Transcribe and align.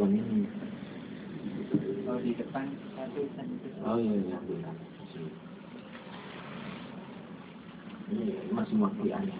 Kalau 0.00 0.16
di 2.24 2.32
depan 2.32 2.72
satu 2.96 3.20
satu. 3.36 3.68
Oh 3.84 4.00
iya, 4.00 4.16
iya. 4.48 4.72
Ini 8.08 8.48
masih 8.48 8.80
waktu 8.80 9.12
aneh. 9.12 9.36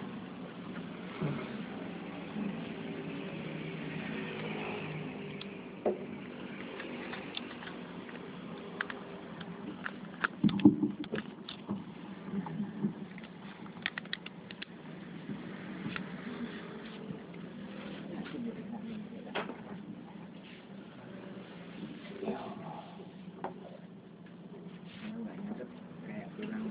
Kayak 26.01 26.27
bilang 26.35 26.65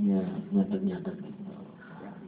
Iya, 0.00 0.22
nyatet-nyatet 0.54 1.16
gitu. 1.20 1.44
tapi 2.00 2.26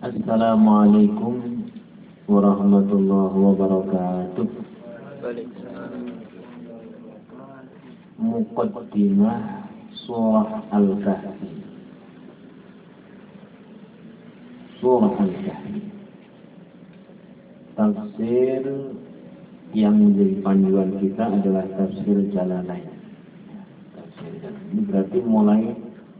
ada 0.00 0.25
Assalamualaikum 0.36 1.64
warahmatullahi 2.28 3.36
wabarakatuh. 3.40 4.48
Muqaddimah 8.20 9.64
Surah 10.04 10.60
Al-Kahfi. 10.76 11.56
Surah 14.76 15.16
Al-Kahfi. 15.24 15.80
Tafsir 17.72 18.92
yang 19.72 19.96
menjadi 19.96 20.36
panduan 20.44 21.00
kita 21.00 21.32
adalah 21.32 21.64
tafsir 21.80 22.28
Jalalain. 22.36 22.92
Tafsir 23.96 24.36
Jalalain. 24.44 24.68
Ini 24.68 24.80
berarti 24.84 25.18
mulai 25.24 25.72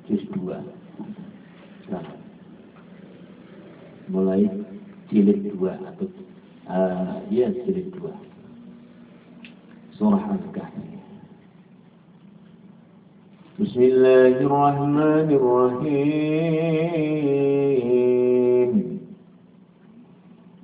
juz 0.08 0.24
2. 0.32 0.75
Mulai 4.08 4.46
jilid 5.10 5.54
2 5.54 5.70
atau 5.90 6.06
uh, 6.70 7.20
ya 7.30 7.50
jilid 7.50 7.90
2. 7.94 8.10
Surah 9.98 10.24
Al-Kahfi. 10.36 10.96
بسم 13.56 13.80
الله 13.82 14.44
الرحمن 14.44 15.28
الرحيم 15.40 16.66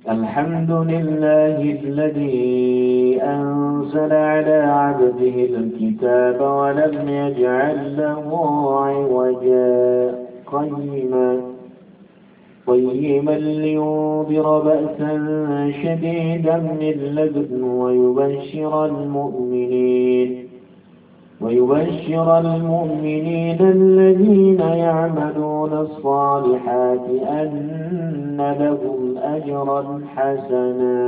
الحمد 0.09 0.71
لله 0.71 1.57
الذي 1.81 3.21
أنزل 3.23 4.13
على 4.13 4.57
عبده 4.81 5.35
الكتاب 5.57 6.41
ولم 6.41 7.09
يجعل 7.09 7.97
له 7.97 8.27
عوجا 8.85 10.15
قيما 10.45 11.52
قيما 12.67 13.31
لينذر 13.31 14.59
بأسا 14.59 15.13
شديدا 15.83 16.57
من 16.57 16.97
لدن 17.15 17.63
ويبشر 17.63 18.85
المؤمنين 18.85 20.47
ويبشر 21.41 22.39
المؤمنين 22.39 23.61
الذين 23.61 24.59
يعملون 24.59 25.73
الصالحات 25.73 27.05
أن 27.27 28.55
لهم 28.59 29.17
أجرا 29.17 30.01
حسنا. 30.15 31.03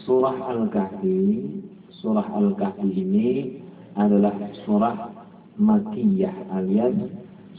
Surah 0.00 0.32
Al-Kahfi 0.50 1.62
Surah 2.02 2.24
Al-Kahfi 2.34 2.88
ini 2.88 3.62
adalah 3.94 4.32
surah 4.64 5.19
Makiyah 5.60 6.56
alias 6.56 6.96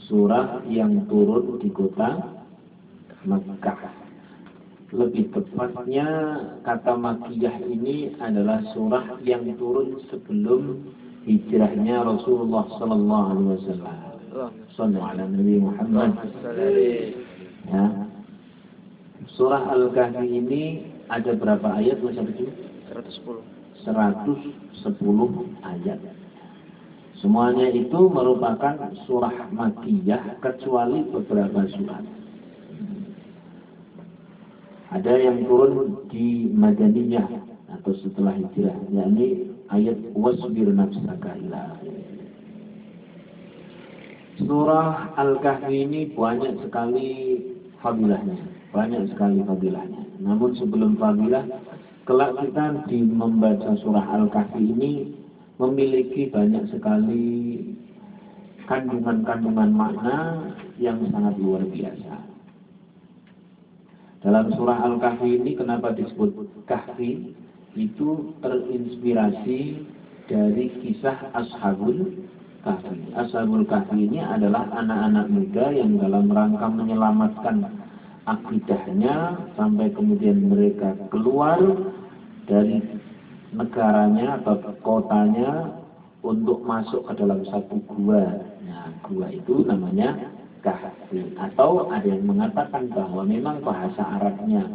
surah 0.09 0.65
yang 0.65 1.05
turun 1.05 1.61
di 1.61 1.69
kota 1.69 2.41
Makkah 3.21 4.01
lebih 4.91 5.31
tepatnya 5.31 6.07
kata 6.67 6.99
makiyah 6.99 7.63
ini 7.63 8.11
adalah 8.19 8.59
surah 8.75 9.23
yang 9.23 9.47
turun 9.55 10.03
sebelum 10.11 10.83
hijrahnya 11.23 12.03
Rasulullah 12.03 12.67
Sallallahu 12.75 13.25
Alaihi 13.31 13.49
Wasallam. 13.55 13.97
Sallallahu 14.75 15.11
ala 15.15 15.23
Nabi 15.31 15.55
Muhammad. 15.63 16.11
Ya. 17.71 17.85
Surah 19.31 19.63
Al-Kahfi 19.71 20.27
ini 20.27 20.91
ada 21.07 21.39
berapa 21.39 21.71
ayat 21.79 22.03
Mas 22.03 22.19
Abdi? 22.19 22.51
110. 22.91 23.47
110 23.87 24.91
ayat. 25.63 25.99
Semuanya 27.21 27.69
itu 27.69 28.09
merupakan 28.09 28.81
surah 29.05 29.53
makiyah 29.53 30.41
kecuali 30.41 31.05
beberapa 31.05 31.69
surat. 31.77 32.01
Ada 34.89 35.13
yang 35.21 35.45
turun 35.45 36.01
di 36.09 36.49
Madaniyah 36.49 37.29
atau 37.77 37.93
setelah 38.01 38.33
hijrah, 38.33 38.73
yakni 38.89 39.53
ayat 39.69 40.01
wasbir 40.17 40.67
nafsaka 40.73 41.37
ila 41.45 41.77
Surah 44.41 45.13
Al-Kahfi 45.21 45.85
ini 45.85 46.09
banyak 46.17 46.57
sekali 46.65 47.37
fadilahnya, 47.85 48.41
banyak 48.73 49.13
sekali 49.13 49.45
fadilahnya. 49.45 50.01
Namun 50.25 50.57
sebelum 50.57 50.97
fadilah, 50.97 51.45
kelak 52.09 52.41
kita 52.41 52.89
di 52.89 53.05
membaca 53.05 53.77
surah 53.85 54.09
Al-Kahfi 54.17 54.65
ini 54.65 55.20
memiliki 55.61 56.33
banyak 56.33 56.65
sekali 56.73 57.61
kandungan-kandungan 58.65 59.69
makna 59.69 60.17
yang 60.81 60.97
sangat 61.13 61.37
luar 61.37 61.61
biasa. 61.69 62.15
Dalam 64.21 64.53
surah 64.57 64.85
Al-Kahfi 64.85 65.37
ini 65.37 65.57
kenapa 65.57 65.93
disebut 65.93 66.65
Kahfi? 66.65 67.33
Itu 67.77 68.37
terinspirasi 68.41 69.59
dari 70.29 70.65
kisah 70.81 71.29
Ashabul 71.33 72.25
Kahfi. 72.61 73.13
Ashabul 73.17 73.65
Kahfi 73.65 74.09
ini 74.09 74.21
adalah 74.21 74.69
anak-anak 74.77 75.25
muda 75.29 75.65
yang 75.73 75.97
dalam 75.97 76.29
rangka 76.29 76.69
menyelamatkan 76.69 77.65
akidahnya 78.29 79.41
sampai 79.57 79.89
kemudian 79.93 80.45
mereka 80.53 80.93
keluar 81.09 81.57
dari 82.45 83.00
negaranya 83.51 84.39
atau 84.39 84.55
kotanya 84.79 85.75
untuk 86.23 86.63
masuk 86.63 87.03
ke 87.11 87.13
dalam 87.19 87.43
satu 87.47 87.77
gua. 87.91 88.23
Nah, 88.63 88.89
gua 89.03 89.27
itu 89.27 89.67
namanya 89.67 90.15
kahfi. 90.63 91.35
Atau 91.35 91.91
ada 91.91 92.05
yang 92.07 92.23
mengatakan 92.23 92.87
bahwa 92.93 93.27
memang 93.27 93.59
bahasa 93.61 94.01
Arabnya 94.19 94.69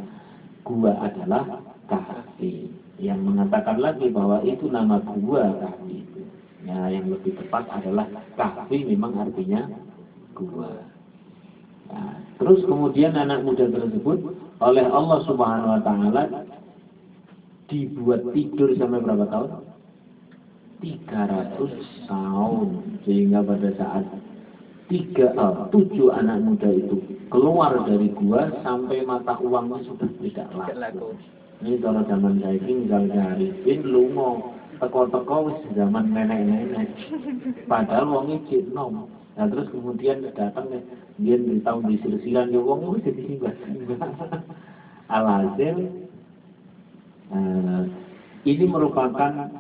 gua 0.67 0.93
adalah 1.01 1.65
kahfi. 1.89 2.69
Yang 3.01 3.21
mengatakan 3.25 3.81
lagi 3.81 4.13
bahwa 4.13 4.45
itu 4.45 4.69
nama 4.69 5.01
gua 5.01 5.57
kahfi 5.63 6.05
itu. 6.05 6.23
Ya 6.67 6.91
yang 6.91 7.09
lebih 7.09 7.39
tepat 7.39 7.71
adalah 7.73 8.11
kahfi 8.37 8.85
memang 8.85 9.17
artinya 9.17 9.71
gua. 10.37 10.85
Nah, 11.87 12.19
terus 12.43 12.61
kemudian 12.67 13.15
anak 13.15 13.47
muda 13.47 13.71
tersebut 13.71 14.35
oleh 14.59 14.85
Allah 14.91 15.19
Subhanahu 15.23 15.79
Wa 15.79 15.83
Taala 15.87 16.23
dibuat 17.67 18.23
tidur 18.31 18.71
sampai 18.79 19.03
berapa 19.03 19.27
tahun 19.27 19.51
300 20.83 22.07
tahun 22.07 22.69
sehingga 23.09 23.41
pada 23.43 23.71
saat 23.81 24.05
tiga 24.87 25.35
uh, 25.35 25.67
tujuh 25.75 26.15
anak 26.15 26.47
muda 26.47 26.71
itu 26.71 27.01
keluar 27.33 27.75
dari 27.89 28.13
gua 28.15 28.53
sampai 28.63 29.03
mata 29.03 29.35
uangnya 29.43 29.83
sudah 29.89 30.11
tidak 30.23 30.47
laku. 30.79 31.17
Ini 31.65 31.81
kalau 31.81 32.05
zaman 32.05 32.39
saya 32.45 32.61
ini 32.61 32.85
misalnya 32.85 33.33
Arifin 33.33 33.81
lungo 33.89 34.53
teko-teko 34.77 35.51
wis 35.51 35.59
zaman 35.73 36.13
nenek-nenek. 36.13 36.93
Padahal 37.65 38.07
wong 38.13 38.27
iki 38.45 38.69
nom. 38.71 39.09
Nah 39.35 39.49
terus 39.49 39.73
kemudian 39.73 40.23
datang 40.37 40.69
dia 41.17 41.37
di 41.41 41.59
tahun 41.65 41.89
di 41.89 41.97
silsilan 42.05 42.53
ya 42.53 42.61
wong 42.61 42.95
wis 42.95 43.09
jadi 43.09 43.23
singgah. 43.25 43.57
Alhasil 45.17 46.06
ini 48.47 48.65
merupakan 48.71 49.51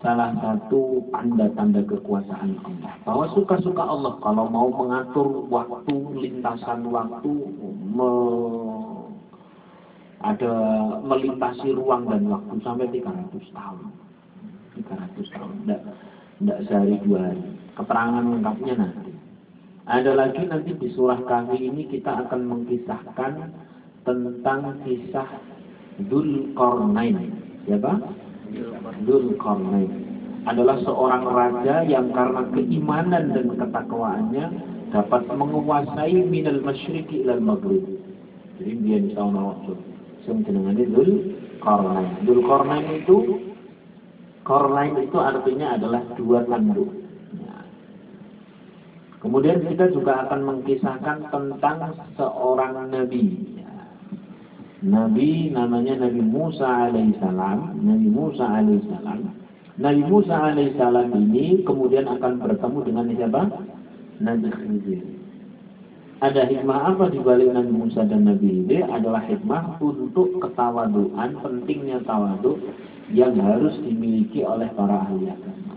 salah 0.00 0.32
satu 0.40 1.04
tanda-tanda 1.12 1.84
kekuasaan 1.84 2.56
Allah. 2.64 2.92
Bahwa 3.04 3.28
suka-suka 3.36 3.84
Allah 3.84 4.16
kalau 4.24 4.48
mau 4.48 4.72
mengatur 4.72 5.44
waktu, 5.52 5.96
lintasan 6.16 6.88
waktu, 6.88 7.32
me, 7.84 8.12
ada 10.24 10.52
melintasi 11.04 11.76
ruang 11.76 12.08
dan 12.08 12.32
waktu 12.32 12.54
sampai 12.64 12.88
300 12.88 13.28
tahun. 13.52 13.78
300 14.88 15.36
tahun. 15.36 15.52
Tidak, 15.64 15.80
tidak 16.40 16.58
sehari 16.64 16.96
dua 17.04 17.20
hari. 17.28 17.44
Keterangan 17.76 18.24
lengkapnya 18.24 18.74
nanti. 18.80 19.12
Ada 19.84 20.12
lagi 20.16 20.42
nanti 20.48 20.72
di 20.80 20.88
surah 20.96 21.20
kami 21.28 21.60
ini 21.60 21.82
kita 21.92 22.24
akan 22.24 22.40
mengkisahkan 22.48 23.32
tentang 24.08 24.80
kisah 24.84 25.28
Dul 26.08 26.56
Qarnain. 26.56 27.36
Siapa? 27.68 27.92
Adalah 30.48 30.76
seorang 30.82 31.24
raja 31.28 31.84
yang 31.84 32.10
karena 32.16 32.42
keimanan 32.56 33.36
dan 33.36 33.46
ketakwaannya 33.54 34.46
dapat 34.90 35.22
menguasai 35.28 36.16
minal 36.26 36.64
masyriqi 36.64 37.22
ilal 37.22 37.44
maghrib. 37.44 37.84
Jadi 38.56 38.72
dia 38.82 38.98
di 39.04 39.10
tahun 39.12 39.36
Rasul. 39.36 39.78
Sing 40.24 40.44
jenengane 40.44 40.84
Dzulqarnain. 40.88 42.24
Dzulqarnain 42.24 42.86
itu 43.04 43.16
Qarnain 44.40 44.96
itu 44.98 45.14
artinya 45.20 45.76
adalah 45.76 46.02
dua 46.16 46.42
tanduk. 46.48 46.90
Ya. 47.38 47.62
Kemudian 49.20 49.62
kita 49.68 49.92
juga 49.92 50.26
akan 50.26 50.40
mengkisahkan 50.42 51.28
tentang 51.28 51.94
seorang 52.16 52.88
nabi 52.88 53.36
Nabi 54.80 55.52
namanya 55.52 56.08
Nabi 56.08 56.24
Musa 56.24 56.88
alaihissalam. 56.88 57.84
Nabi 57.84 58.08
Musa 58.08 58.44
alaihissalam. 58.48 59.20
Nabi 59.76 60.02
Musa 60.08 60.34
alaihissalam 60.52 61.12
ini 61.12 61.60
kemudian 61.68 62.08
akan 62.08 62.40
bertemu 62.40 62.78
dengan 62.88 63.04
siapa? 63.12 63.42
Nabi 64.24 64.48
Khidir. 64.48 65.04
Ada 66.20 66.48
hikmah 66.48 66.96
apa 66.96 67.12
di 67.12 67.20
balik 67.20 67.52
Nabi 67.52 67.72
Musa 67.76 68.08
dan 68.08 68.24
Nabi 68.24 68.64
Khidir? 68.64 68.88
Adalah 68.88 69.20
hikmah 69.28 69.76
untuk 69.84 70.40
ketawaduan, 70.40 71.36
pentingnya 71.44 72.00
tawadu 72.08 72.56
yang 73.12 73.36
harus 73.36 73.76
dimiliki 73.84 74.40
oleh 74.48 74.72
para 74.72 75.04
ahli 75.04 75.28
agama. 75.28 75.76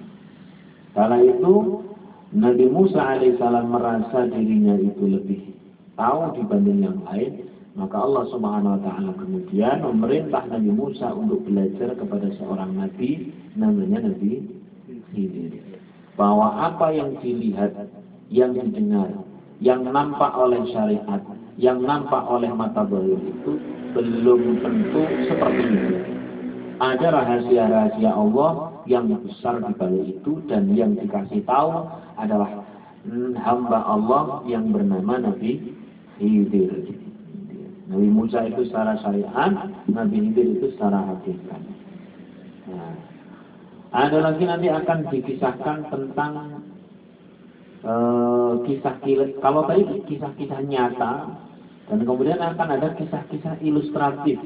Kala 0.96 1.20
itu 1.20 1.84
Nabi 2.32 2.66
Musa 2.72 3.20
alaihissalam 3.20 3.68
merasa 3.68 4.32
dirinya 4.32 4.80
itu 4.80 5.12
lebih 5.12 5.42
tahu 6.00 6.40
dibanding 6.40 6.88
yang 6.88 7.00
lain, 7.04 7.43
maka 7.74 7.98
Allah 7.98 8.30
Subhanahu 8.30 8.78
wa 8.78 8.82
taala 8.86 9.12
kemudian 9.18 9.82
memerintah 9.82 10.46
Nabi 10.46 10.70
Musa 10.70 11.10
untuk 11.10 11.42
belajar 11.42 11.98
kepada 11.98 12.30
seorang 12.38 12.78
nabi 12.78 13.34
namanya 13.58 14.14
Nabi 14.14 14.46
Khidir. 15.10 15.58
Bahwa 16.14 16.70
apa 16.70 16.94
yang 16.94 17.18
dilihat, 17.18 17.74
yang 18.30 18.54
didengar, 18.54 19.10
yang 19.58 19.82
nampak 19.90 20.38
oleh 20.38 20.62
syariat, 20.70 21.22
yang 21.58 21.82
nampak 21.82 22.22
oleh 22.30 22.54
mata 22.54 22.86
zahir 22.86 23.18
itu 23.18 23.58
belum 23.98 24.62
tentu 24.62 25.02
seperti 25.26 25.66
itu. 25.66 25.98
Ada 26.78 27.10
rahasia-rahasia 27.10 28.12
Allah 28.14 28.70
yang 28.86 29.10
besar 29.26 29.66
di 29.66 29.74
balik 29.74 30.22
itu 30.22 30.46
dan 30.46 30.70
yang 30.78 30.94
dikasih 30.94 31.42
tahu 31.50 31.90
adalah 32.22 32.62
hamba 33.42 33.80
Allah 33.82 34.46
yang 34.46 34.70
bernama 34.70 35.26
Nabi 35.26 35.74
Khidir. 36.22 37.03
Nabi 37.94 38.10
Musa 38.10 38.42
itu 38.50 38.66
secara 38.66 38.98
syariat, 39.06 39.54
Nabi 39.86 40.18
Khidir 40.18 40.58
itu 40.58 40.74
secara 40.74 41.14
hakikat. 41.14 41.62
Nah, 42.74 42.98
ada 43.94 44.18
lagi 44.18 44.50
nanti 44.50 44.66
akan 44.74 45.14
dikisahkan 45.14 45.94
tentang 45.94 46.34
uh, 47.86 48.58
kisah 48.66 48.98
kalau 49.38 49.70
tadi 49.70 49.86
kisah-kisah 50.10 50.66
nyata 50.66 51.14
dan 51.86 52.00
kemudian 52.02 52.42
akan 52.42 52.82
ada 52.82 52.98
kisah-kisah 52.98 53.62
ilustratif 53.62 54.42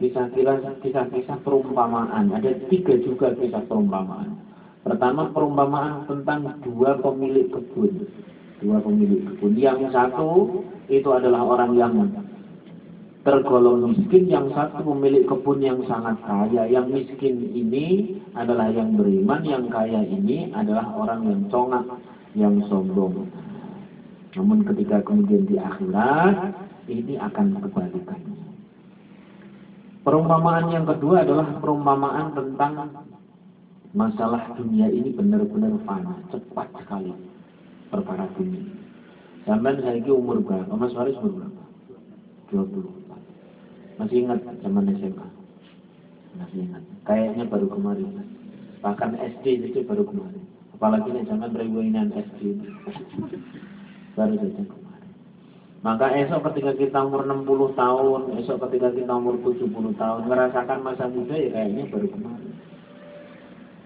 kisah-kisah 0.00 0.80
kisah-kisah 0.80 1.38
perumpamaan. 1.44 2.32
Ada 2.32 2.56
tiga 2.72 2.96
juga 3.04 3.36
kisah 3.36 3.68
perumpamaan. 3.68 4.32
Pertama 4.80 5.28
perumpamaan 5.28 6.08
tentang 6.08 6.56
dua 6.64 6.96
pemilik 7.04 7.52
kebun. 7.52 8.08
Dua 8.64 8.80
pemilik 8.80 9.28
kebun. 9.28 9.52
Yang 9.60 9.92
satu 9.92 10.64
itu 10.88 11.06
adalah 11.12 11.44
orang 11.44 11.76
yang 11.76 11.94
tergolong 13.22 13.94
miskin, 13.94 14.26
yang 14.26 14.50
satu 14.50 14.82
pemilik 14.82 15.22
kebun 15.26 15.62
yang 15.62 15.78
sangat 15.86 16.18
kaya. 16.26 16.66
Yang 16.66 16.86
miskin 16.90 17.54
ini 17.54 18.18
adalah 18.34 18.70
yang 18.74 18.98
beriman, 18.98 19.42
yang 19.46 19.66
kaya 19.70 20.02
ini 20.02 20.50
adalah 20.50 20.90
orang 20.98 21.26
yang 21.30 21.40
congak, 21.46 21.86
yang 22.34 22.58
sombong. 22.66 23.30
Namun 24.34 24.66
ketika 24.66 25.06
kemudian 25.06 25.46
di 25.46 25.54
akhirat, 25.54 26.56
ini 26.90 27.14
akan 27.20 27.62
kebalikan. 27.62 28.20
Perumpamaan 30.02 30.66
yang 30.74 30.82
kedua 30.82 31.22
adalah 31.22 31.46
perumpamaan 31.62 32.34
tentang 32.34 32.90
masalah 33.94 34.50
dunia 34.58 34.90
ini 34.90 35.14
benar-benar 35.14 35.78
fana, 35.86 36.18
cepat 36.34 36.74
sekali 36.74 37.14
perkara 37.86 38.26
dunia. 38.34 38.66
Sampai 39.46 39.78
saya 39.78 40.10
umur 40.10 40.42
berapa? 40.42 40.74
Mas 40.74 40.90
Faris 40.90 41.14
umur 41.22 41.46
berapa? 41.46 41.62
20. 42.50 43.01
Masih 44.02 44.26
ingat 44.26 44.42
zaman 44.66 44.90
SMA? 44.98 45.26
Masih 46.34 46.58
ingat. 46.66 46.82
Kayaknya 47.06 47.46
baru 47.46 47.70
kemarin. 47.70 48.26
Bahkan 48.82 49.14
SD 49.14 49.62
itu 49.62 49.86
baru 49.86 50.02
kemarin. 50.02 50.42
Apalagi 50.74 51.14
nih 51.14 51.22
zaman 51.30 51.54
reunian 51.54 52.10
SD. 52.10 52.58
baru 54.18 54.34
saja 54.42 54.62
kemarin. 54.66 55.10
Maka 55.86 56.06
esok 56.18 56.50
ketika 56.50 56.74
kita 56.74 56.98
umur 56.98 57.30
60 57.30 57.78
tahun, 57.78 58.20
esok 58.42 58.58
ketika 58.66 58.90
kita 58.90 59.12
umur 59.14 59.38
70 59.38 59.70
tahun, 59.94 60.20
merasakan 60.26 60.78
masa 60.82 61.06
muda 61.06 61.38
ya 61.38 61.54
kayaknya 61.54 61.86
baru 61.86 62.08
kemarin. 62.10 62.52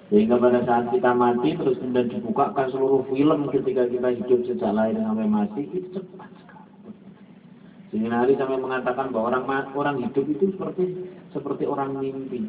Sehingga 0.09 0.41
pada 0.41 0.65
saat 0.65 0.89
kita 0.97 1.13
mati 1.13 1.61
terus 1.61 1.77
kemudian 1.77 2.09
dibukakan 2.09 2.73
seluruh 2.73 3.05
film 3.13 3.53
ketika 3.53 3.85
kita 3.85 4.09
hidup 4.17 4.41
sejak 4.49 4.73
lahir 4.73 4.97
sampai 4.97 5.29
mati 5.29 5.69
itu 5.69 5.93
cepat 5.93 6.31
Sehingga 7.91 8.27
Ali 8.27 8.35
sampai 8.35 8.59
mengatakan 8.59 9.15
bahwa 9.15 9.31
orang 9.31 9.45
orang 9.75 9.97
hidup 10.03 10.27
itu 10.27 10.51
seperti 10.55 10.85
seperti 11.31 11.65
orang 11.71 11.95
mimpi. 11.95 12.43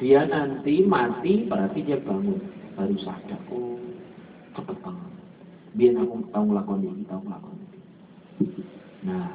Dia 0.00 0.24
nanti 0.28 0.84
mati 0.84 1.48
berarti 1.48 1.80
dia 1.84 2.00
bangun 2.00 2.40
baru 2.76 2.96
sadar. 3.00 3.40
Oh, 3.52 3.80
cepet 4.56 4.76
banget. 4.84 5.12
Biar 5.76 5.94
aku 6.02 6.16
tahu 6.32 6.44
melakukan 6.50 6.82
ini, 6.82 7.02
tahu 7.08 7.20
melakukan 7.24 7.56
ini. 7.56 7.78
Nah, 9.00 9.28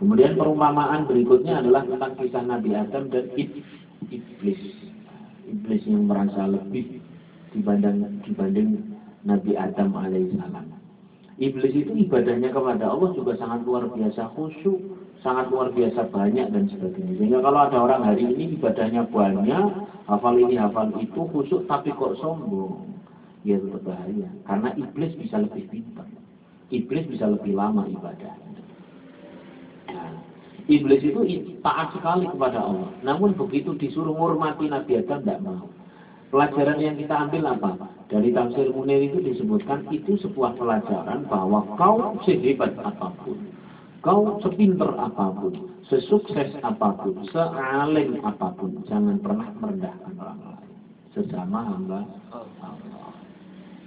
kemudian 0.00 0.36
perumpamaan 0.36 1.04
berikutnya 1.04 1.60
adalah 1.60 1.84
tentang 1.84 2.12
kisah 2.16 2.44
Nabi 2.44 2.70
Adam 2.72 3.12
dan 3.12 3.24
iblis. 3.36 4.60
Iblis 5.52 5.82
yang 5.84 6.08
merasa 6.08 6.48
lebih 6.48 7.00
dibanding 7.52 8.24
dibanding 8.24 8.68
Nabi 9.28 9.52
Adam 9.56 9.92
alaihissalam. 9.96 10.81
Iblis 11.42 11.74
itu 11.74 11.90
ibadahnya 12.06 12.54
kepada 12.54 12.86
Allah 12.86 13.10
juga 13.18 13.34
sangat 13.34 13.66
luar 13.66 13.90
biasa 13.90 14.30
khusyuk, 14.38 14.78
sangat 15.26 15.50
luar 15.50 15.74
biasa 15.74 16.06
banyak 16.14 16.54
dan 16.54 16.70
sebagainya. 16.70 17.18
Sehingga 17.18 17.42
kalau 17.42 17.66
ada 17.66 17.82
orang 17.82 18.06
hari 18.06 18.30
ini 18.30 18.54
ibadahnya 18.54 19.10
banyak, 19.10 19.74
hafal 20.06 20.38
ini 20.38 20.54
hafal 20.54 20.94
itu 21.02 21.18
khusyuk 21.34 21.66
tapi 21.66 21.90
kok 21.98 22.14
sombong, 22.22 22.94
ya 23.42 23.58
itu 23.58 23.74
berbahaya. 23.74 24.30
Karena 24.46 24.70
iblis 24.78 25.18
bisa 25.18 25.42
lebih 25.42 25.66
pintar, 25.66 26.06
iblis 26.70 27.10
bisa 27.10 27.26
lebih 27.26 27.58
lama 27.58 27.90
ibadah. 27.90 28.34
Nah, 29.90 30.14
iblis 30.70 31.02
itu 31.02 31.26
taat 31.58 31.90
sekali 31.90 32.30
kepada 32.30 32.62
Allah. 32.62 32.90
Namun 33.02 33.34
begitu 33.34 33.74
disuruh 33.74 34.14
menghormati 34.14 34.70
Nabi 34.70 35.02
Adam 35.02 35.26
tidak 35.26 35.42
mau. 35.42 35.66
Pelajaran 36.32 36.80
yang 36.80 36.96
kita 36.96 37.28
ambil 37.28 37.44
apa? 37.44 37.92
Dari 38.08 38.32
tafsir 38.32 38.72
Munir 38.72 39.04
itu 39.04 39.20
disebutkan 39.20 39.84
itu 39.92 40.16
sebuah 40.16 40.56
pelajaran 40.56 41.28
bahwa 41.28 41.60
kau 41.76 42.16
sehebat 42.24 42.72
apa 42.80 43.12
pun, 43.20 43.36
kau 44.00 44.40
sepinter 44.40 44.96
apa 44.96 45.28
pun, 45.36 45.76
sesukses 45.92 46.56
apa 46.64 46.96
pun, 47.04 47.20
sealim 47.28 48.16
apa 48.24 48.48
pun, 48.56 48.80
jangan 48.88 49.20
pernah 49.20 49.52
merendahkan 49.60 50.12
orang 50.16 50.40
lain. 50.40 50.72
Sesama 51.12 51.68
hamba. 51.68 52.00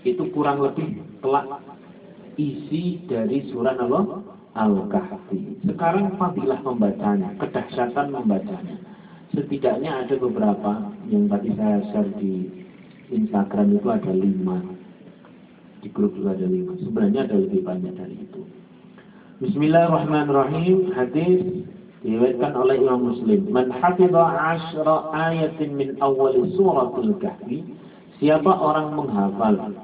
Itu 0.06 0.30
kurang 0.30 0.62
lebih 0.62 1.02
kelak 1.26 1.50
isi 2.38 3.02
dari 3.10 3.50
surah 3.50 3.74
Allah 3.74 4.22
Al-Kahfi. 4.54 5.66
Sekarang 5.66 6.14
fadilah 6.22 6.62
membacanya, 6.62 7.34
kedahsyatan 7.42 8.14
membacanya. 8.14 8.78
Setidaknya 9.36 10.08
ada 10.08 10.16
beberapa 10.16 10.96
yang 11.12 11.28
tadi 11.28 11.52
saya 11.60 11.84
share 11.92 12.08
di 12.24 12.48
Instagram 13.12 13.76
itu 13.76 13.88
ada 13.92 14.12
lima. 14.16 14.64
Di 15.84 15.92
grup 15.92 16.16
juga 16.16 16.40
ada 16.40 16.48
lima. 16.48 16.80
Sebenarnya 16.80 17.28
ada 17.28 17.36
lebih 17.44 17.68
banyak 17.68 17.94
dari 18.00 18.16
itu. 18.16 18.42
Bismillahirrahmanirrahim. 19.44 20.96
Hadis 20.96 21.68
diriwayatkan 22.00 22.56
oleh 22.56 22.80
Imam 22.80 23.12
Muslim. 23.12 23.52
Man 23.52 23.76
hafidha 23.76 24.24
asyra 24.24 25.12
ayatin 25.12 25.76
min 25.76 26.00
awal 26.00 26.32
suratul 26.56 27.20
kahfi. 27.20 27.68
Siapa 28.24 28.48
orang 28.48 28.96
menghafal 28.96 29.76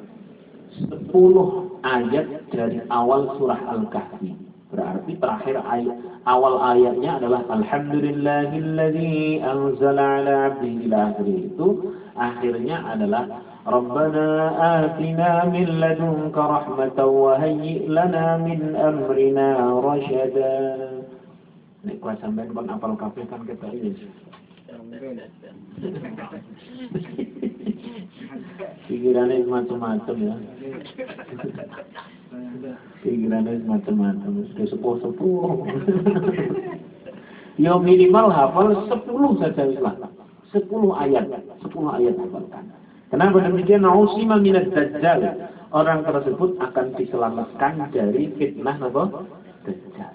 10 0.80 1.12
ayat 1.84 2.48
dari 2.56 2.80
awal 2.88 3.36
surah 3.36 3.60
Al-Kahfi. 3.76 4.51
Berarti 4.72 5.20
terakhir 5.20 5.60
ayat 5.68 6.00
awal 6.24 6.56
ayatnya 6.64 7.20
adalah 7.20 7.44
Alhamdulillahilladzi 7.52 9.44
anzala 9.44 10.24
ala 10.24 10.48
'abdihi 10.48 10.88
ila 10.88 11.12
akhirih 11.12 11.52
itu 11.52 11.68
akhirnya 12.16 12.80
adalah 12.88 13.28
Rabbana 13.68 14.56
atina 14.80 15.44
min 15.52 15.84
ladunka 15.84 16.40
rahmatan 16.40 17.04
wa 17.04 17.36
hayyi 17.36 17.84
lana 17.92 18.40
min 18.40 18.72
amrina 18.80 19.76
rasyada. 19.84 20.56
Nek 21.84 22.00
kuat 22.00 22.24
sampean 22.24 22.56
kon 22.56 22.72
apal 22.72 22.96
kabeh 22.96 23.28
kan 23.28 23.44
kita 23.44 23.68
ini. 23.76 23.92
Pikirannya 28.88 29.44
macam-macam 29.52 30.16
ya. 30.16 30.36
Pikirannya 33.02 33.66
macam-macam. 33.66 34.32
Sudah 34.54 34.68
sepuh-sepuh. 34.72 35.44
ya 37.64 37.76
minimal 37.76 38.28
hafal 38.32 38.72
10 38.88 39.42
saja 39.42 39.64
Islam. 39.68 39.98
10 40.54 40.64
ayat. 40.96 41.26
10 41.28 41.98
ayat 41.98 42.16
hafalkan. 42.16 42.66
Kenapa 43.12 43.44
demikian? 43.44 43.84
Nausima 43.84 44.40
minat 44.40 44.72
dajjal. 44.72 45.50
Orang 45.72 46.04
tersebut 46.04 46.60
akan 46.60 46.96
diselamatkan 46.96 47.92
dari 47.92 48.32
fitnah 48.40 48.80
apa? 48.80 49.28
Dajjal. 49.68 50.14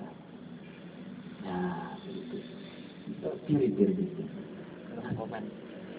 Ya, 1.45 1.59
itu. 2.09 2.39
Diri-diri 3.45 3.93
gitu. 3.93 4.23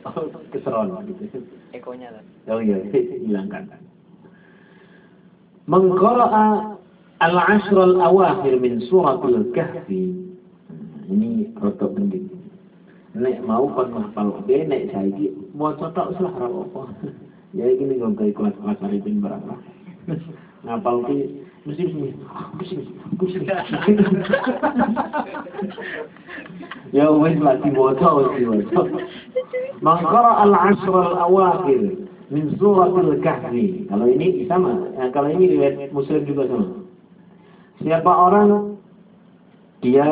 Oh, 0.08 0.24
keseron 0.56 1.04
gitu. 1.10 1.44
Ekonya 1.76 2.16
lah. 2.16 2.24
Oh 2.48 2.64
iya, 2.64 2.80
hilangkan. 2.96 3.68
Mengqara'a 5.68 6.80
al-ashr 7.20 7.76
al-awakhir 7.76 8.56
min 8.64 8.80
suratul 8.88 9.52
kahfi. 9.52 10.16
Ini 11.12 11.52
rotok 11.60 12.00
penting. 12.00 12.32
Nek 13.12 13.44
mau 13.44 13.68
kon 13.76 13.92
ngapal 13.92 14.48
be 14.48 14.64
nek 14.64 14.96
saiki 14.96 15.36
maca 15.52 15.92
tok 15.92 16.16
wis 16.16 16.24
lah 16.24 16.32
ora 16.40 16.64
apa. 16.64 16.82
Ya 17.56 17.64
iki 17.64 17.88
ning 17.88 18.04
gawe 18.04 18.28
kelas-kelas 18.32 18.84
arifin 18.84 19.24
berapa. 19.24 19.56
Ngapal 20.68 21.08
ki 21.08 21.18
mesti 21.68 21.84
mesti 21.84 22.16
mesti 22.60 22.76
mesti. 23.20 23.40
Ya 26.96 27.12
wis 27.12 27.36
lah 27.44 27.60
diwaca 27.60 28.08
wis 28.24 28.32
diwaca. 28.40 28.88
Mengqara 29.84 30.48
al-ashr 30.48 30.96
al-awakhir 30.96 32.07
min 32.28 32.56
suratul 32.60 33.20
kahfi. 33.24 33.88
Kalau 33.88 34.06
ini 34.08 34.44
sama, 34.52 34.92
eh, 35.00 35.10
kalau 35.16 35.32
ini 35.32 35.56
riwayat 35.56 35.92
Muslim 35.96 36.28
juga 36.28 36.48
sama. 36.52 36.68
Siapa 37.80 38.12
orang 38.12 38.76
dia 39.86 40.10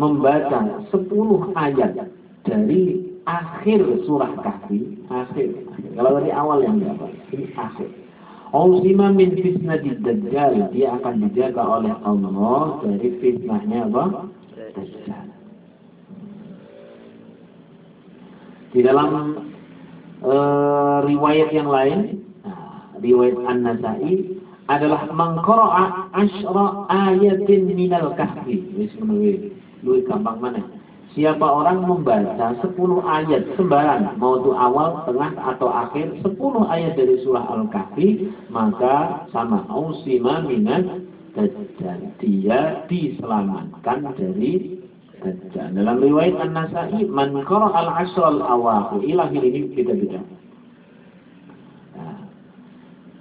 membaca 0.00 0.80
10 0.88 1.52
ayat 1.54 2.08
dari 2.48 3.04
akhir 3.28 3.80
surah 4.08 4.32
kahfi, 4.40 4.96
akhir. 5.12 5.54
Kalau 5.94 6.10
dari 6.16 6.32
awal 6.32 6.64
yang 6.64 6.80
dia 6.80 6.96
ini 7.30 7.52
akhir. 7.54 7.90
Ausima 8.50 9.14
min 9.14 9.38
fitnatid 9.38 10.02
dajjal, 10.02 10.74
dia 10.74 10.98
akan 10.98 11.22
dijaga 11.28 11.62
oleh 11.62 11.94
Allah 12.02 12.82
dari 12.82 13.08
fitnahnya 13.22 13.86
apa? 13.86 14.26
Dajjal. 14.74 15.24
Di 18.70 18.80
dalam 18.86 19.10
uh, 20.22 20.69
riwayat 21.04 21.50
yang 21.52 21.68
lain, 21.68 22.24
nah, 22.44 22.94
riwayat 23.00 23.36
An-Nasai 23.46 24.40
adalah 24.70 25.10
mengqara'a 25.10 26.14
asyra 26.14 26.86
ayatin 26.88 27.74
minal 27.74 28.14
kahfi. 28.14 28.70
Menuwi 29.02 29.50
luwih 29.82 30.06
gampang 30.06 30.38
mana? 30.38 30.62
Siapa 31.10 31.42
orang 31.42 31.82
membaca 31.90 32.54
10 32.62 32.70
ayat 33.02 33.42
sembarang, 33.58 34.14
mau 34.22 34.38
itu 34.38 34.54
awal, 34.54 35.02
tengah 35.10 35.34
atau 35.42 35.66
akhir 35.66 36.22
10 36.22 36.38
ayat 36.70 36.94
dari 36.94 37.18
surah 37.26 37.50
Al-Kahfi, 37.50 38.30
maka 38.46 39.26
sama 39.34 39.66
ausima 39.66 40.46
minat 40.46 40.86
dajjal. 41.34 42.14
Dia 42.22 42.86
diselamatkan 42.86 44.06
dari 44.14 44.78
dajjal. 45.18 45.74
Dalam 45.74 45.98
riwayat 45.98 46.38
An-Nasai, 46.46 47.10
man 47.10 47.42
qara 47.42 47.74
al-ashr 47.74 48.22
al-awakhir. 48.22 49.02
Ilahir 49.02 49.42
ini 49.42 49.66
beda-beda. 49.74 50.22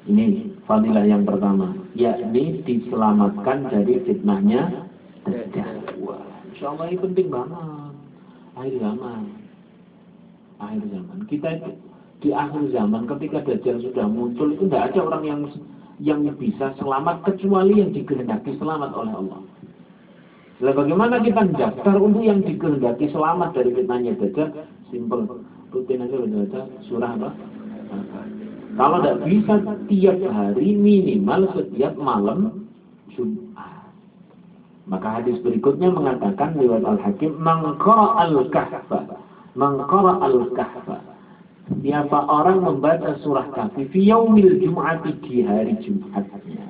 Ini 0.08 0.56
fadilah 0.64 1.04
yang 1.04 1.28
pertama, 1.28 1.76
yakni 1.98 2.64
diselamatkan 2.64 3.68
dari 3.68 4.00
fitnahnya 4.08 4.88
dajjal. 5.28 5.84
Wah, 6.00 6.24
insya 6.48 6.72
ini 6.88 6.96
penting 6.96 7.28
banget. 7.28 7.60
Akhir 8.56 8.76
zaman. 8.80 9.22
Akhir 10.60 10.84
zaman. 10.88 11.18
Kita 11.28 11.48
itu 11.60 11.70
di 12.20 12.30
akhir 12.32 12.72
zaman 12.72 13.08
ketika 13.08 13.44
dajjal 13.44 13.80
sudah 13.84 14.06
muncul 14.08 14.52
itu 14.52 14.68
tidak 14.68 14.92
ada 14.92 15.00
orang 15.08 15.24
yang 15.28 15.42
yang 16.00 16.22
bisa 16.40 16.72
selamat 16.80 17.28
kecuali 17.28 17.84
yang 17.84 17.92
dikehendaki 17.92 18.56
selamat 18.56 18.92
oleh 18.96 19.14
Allah. 19.16 19.40
Nah, 20.60 20.74
bagaimana 20.76 21.24
kita 21.24 21.40
mendaftar 21.44 21.96
untuk 22.00 22.24
yang 22.24 22.44
dikehendaki 22.44 23.12
selamat 23.12 23.56
dari 23.56 23.72
fitnahnya 23.76 24.16
dajjal? 24.20 24.64
Simple. 24.92 25.44
Rutin 25.70 26.02
aja 26.02 26.18
baca 26.18 26.62
surah 26.90 27.14
apa? 27.14 27.30
Kalau 28.80 29.04
tidak 29.04 29.28
bisa 29.28 29.54
tiap 29.92 30.18
hari 30.32 30.72
minimal 30.72 31.52
setiap 31.52 32.00
malam 32.00 32.72
Jumat. 33.12 33.92
Maka 34.88 35.20
hadis 35.20 35.36
berikutnya 35.44 35.92
mengatakan 35.92 36.56
lewat 36.56 36.88
Al-Hakim, 36.88 37.36
"Mangqara 37.44 38.24
al-kahfa." 38.24 39.20
Mangqara 39.60 40.24
al-kahfa. 40.24 41.04
Siapa 41.70 42.20
orang 42.26 42.66
membaca 42.66 43.14
surah 43.22 43.46
kahfi 43.54 43.86
fi 43.94 44.10
yaumil 44.10 44.58
jum'ati 44.58 45.22
di 45.22 45.46
hari 45.46 45.78
Jumatnya. 45.86 46.66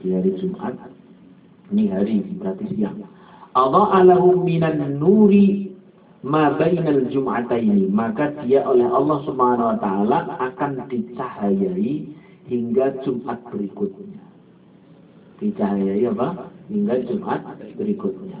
Di 0.00 0.06
hari 0.16 0.32
Jumat. 0.40 0.80
Ini 1.68 1.92
hari 1.92 2.24
berarti 2.40 2.72
siang. 2.72 3.04
Allah 3.52 4.00
alahum 4.00 4.48
minan 4.48 4.80
nuri 4.96 5.61
ma 6.22 6.54
bainal 6.54 7.06
jum'ataini. 7.10 7.90
Maka 7.90 8.34
dia 8.46 8.62
oleh 8.66 8.86
Allah 8.86 9.18
Subhanahu 9.26 9.70
wa 9.74 9.78
taala 9.78 10.18
akan 10.38 10.86
dicahayai 10.86 12.06
hingga 12.46 13.02
Jumat 13.02 13.42
berikutnya. 13.50 14.22
Dicahayai 15.42 16.06
apa? 16.06 16.50
hingga 16.70 17.04
Jumat 17.04 17.42
berikutnya. 17.76 18.40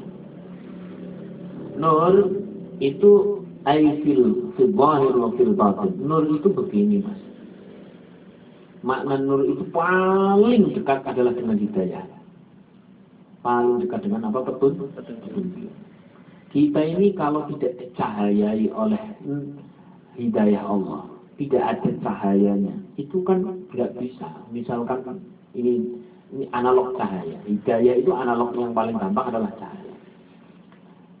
Nur 1.76 2.32
itu 2.78 3.42
aifil 3.68 4.54
fil 4.56 4.72
zahir 4.72 5.14
wa 5.18 5.28
fil 5.36 5.52
batin. 5.52 5.92
Nur 6.00 6.24
itu 6.30 6.48
begini, 6.48 7.02
Mas. 7.02 7.20
Makna 8.82 9.14
nur 9.22 9.46
itu 9.46 9.62
paling 9.70 10.74
dekat 10.74 11.06
adalah 11.06 11.30
dengan 11.36 11.54
hidayah. 11.54 12.02
Paling 13.42 13.86
dekat 13.86 14.06
dengan 14.06 14.30
apa? 14.30 14.42
Petunjuk. 14.42 14.90
Kita 16.52 16.84
ini 16.84 17.16
kalau 17.16 17.48
tidak 17.48 17.80
dicahayai 17.80 18.68
oleh 18.76 19.00
hidayah 20.20 20.62
Allah, 20.68 21.08
tidak 21.40 21.64
ada 21.64 21.90
cahayanya, 22.04 22.76
itu 23.00 23.24
kan 23.24 23.40
tidak 23.72 23.96
bisa. 23.96 24.28
Misalkan 24.52 25.24
ini 25.56 25.80
ini 26.32 26.44
analog 26.52 26.92
cahaya. 27.00 27.40
Hidayah 27.48 28.04
itu 28.04 28.12
analog 28.12 28.52
yang 28.52 28.76
paling 28.76 29.00
gampang 29.00 29.32
adalah 29.32 29.52
cahaya. 29.56 29.96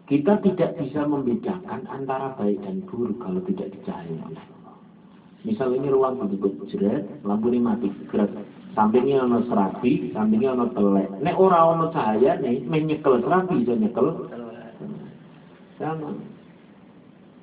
Kita 0.08 0.36
tidak 0.44 0.76
bisa 0.76 1.08
membedakan 1.08 1.88
antara 1.88 2.36
baik 2.36 2.60
dan 2.60 2.84
buruk 2.84 3.16
kalau 3.24 3.40
tidak 3.48 3.72
dicahayai 3.72 4.20
oleh 4.28 4.44
Allah. 4.60 4.76
Misal 5.48 5.72
ini 5.72 5.88
ruang 5.88 6.20
ditutup 6.28 6.68
jerat, 6.68 7.08
lampu 7.24 7.48
ini 7.48 7.60
mati 7.64 7.88
gerak. 8.12 8.28
Sampingnya 8.72 9.24
ono 9.24 9.44
serabi, 9.48 10.12
sampingnya 10.12 10.56
ono 10.56 10.72
telek. 10.72 11.08
Nek 11.20 11.36
ora 11.36 11.60
ono 11.72 11.88
cahaya 11.92 12.36
nih, 12.40 12.64
menyekel 12.64 13.20
serabi 13.24 13.64
bisa 13.64 13.76
nyekel. 13.76 14.28
Sama. 15.82 16.14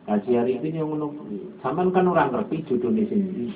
Kaji 0.08 0.32
hari 0.32 0.64
ini 0.64 0.80
yang 0.80 0.96
ngono, 0.96 1.12
sampean 1.60 1.92
kan 1.92 2.08
orang 2.08 2.32
ngerti 2.32 2.64
jodohnya 2.72 3.04
sendiri. 3.12 3.52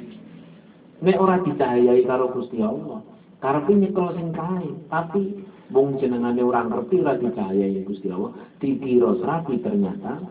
Nek 0.99 1.23
ora 1.23 1.39
dicahayai 1.39 2.03
karo 2.03 2.35
Gusti 2.35 2.59
Allah, 2.59 2.99
karepe 3.39 3.79
nyekel 3.79 4.11
sing 4.11 4.35
kae, 4.35 4.67
tapi 4.91 5.39
Wong 5.71 5.95
jenengane 5.97 6.43
orang 6.43 6.67
ngerti 6.67 6.99
ora 6.99 7.15
dicahayai 7.15 7.87
Gusti 7.87 8.11
Allah, 8.11 8.35
dikira 8.59 9.15
serapi 9.23 9.63
ternyata. 9.63 10.19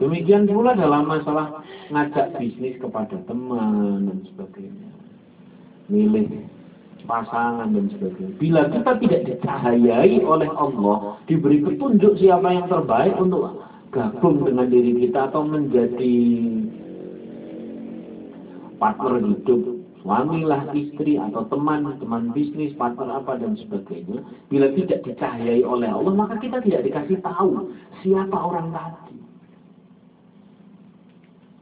Demikian 0.00 0.48
pula 0.48 0.74
dalam 0.74 1.06
masalah 1.06 1.62
ngajak 1.92 2.40
bisnis 2.40 2.80
kepada 2.80 3.20
teman 3.28 4.08
dan 4.08 4.18
sebagainya. 4.32 4.88
Milih 5.92 6.48
pasangan 7.12 7.68
dan 7.76 7.92
sebagainya. 7.92 8.40
Bila 8.40 8.62
kita 8.72 8.96
tidak 9.04 9.20
dicahayai 9.28 10.24
oleh 10.24 10.48
Allah, 10.56 11.20
diberi 11.28 11.60
petunjuk 11.60 12.16
siapa 12.16 12.48
yang 12.48 12.72
terbaik 12.72 13.12
untuk 13.20 13.60
gabung 13.92 14.48
dengan 14.48 14.72
diri 14.72 14.96
kita 15.04 15.28
atau 15.28 15.44
menjadi 15.44 16.16
partner 18.80 19.20
hidup, 19.28 19.60
suamilah 20.00 20.72
istri 20.72 21.20
atau 21.20 21.44
teman, 21.52 22.00
teman 22.00 22.32
bisnis, 22.32 22.72
partner 22.80 23.20
apa 23.20 23.36
dan 23.36 23.60
sebagainya. 23.60 24.24
Bila 24.48 24.72
tidak 24.72 25.04
dicahayai 25.04 25.60
oleh 25.68 25.92
Allah, 25.92 26.16
maka 26.16 26.40
kita 26.40 26.64
tidak 26.64 26.88
dikasih 26.88 27.20
tahu 27.20 27.76
siapa 28.00 28.40
orang 28.40 28.72
tadi. 28.72 29.11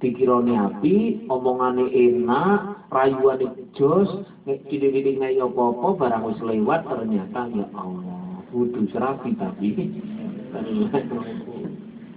Dikirone 0.00 0.56
api, 0.56 1.28
omongane 1.28 1.92
enak, 1.92 2.88
rayuane 2.88 3.52
jos, 3.76 4.08
nek 4.48 4.64
cilik-cilik 4.72 5.20
ngai 5.20 5.36
apa-apa 5.36 5.88
barang 6.00 6.24
wis 6.24 6.40
lewat 6.40 6.88
ternyata 6.88 7.52
ya 7.52 7.68
Allah, 7.76 8.40
butuh 8.48 8.88
serapi 8.96 9.36
tapi 9.36 9.68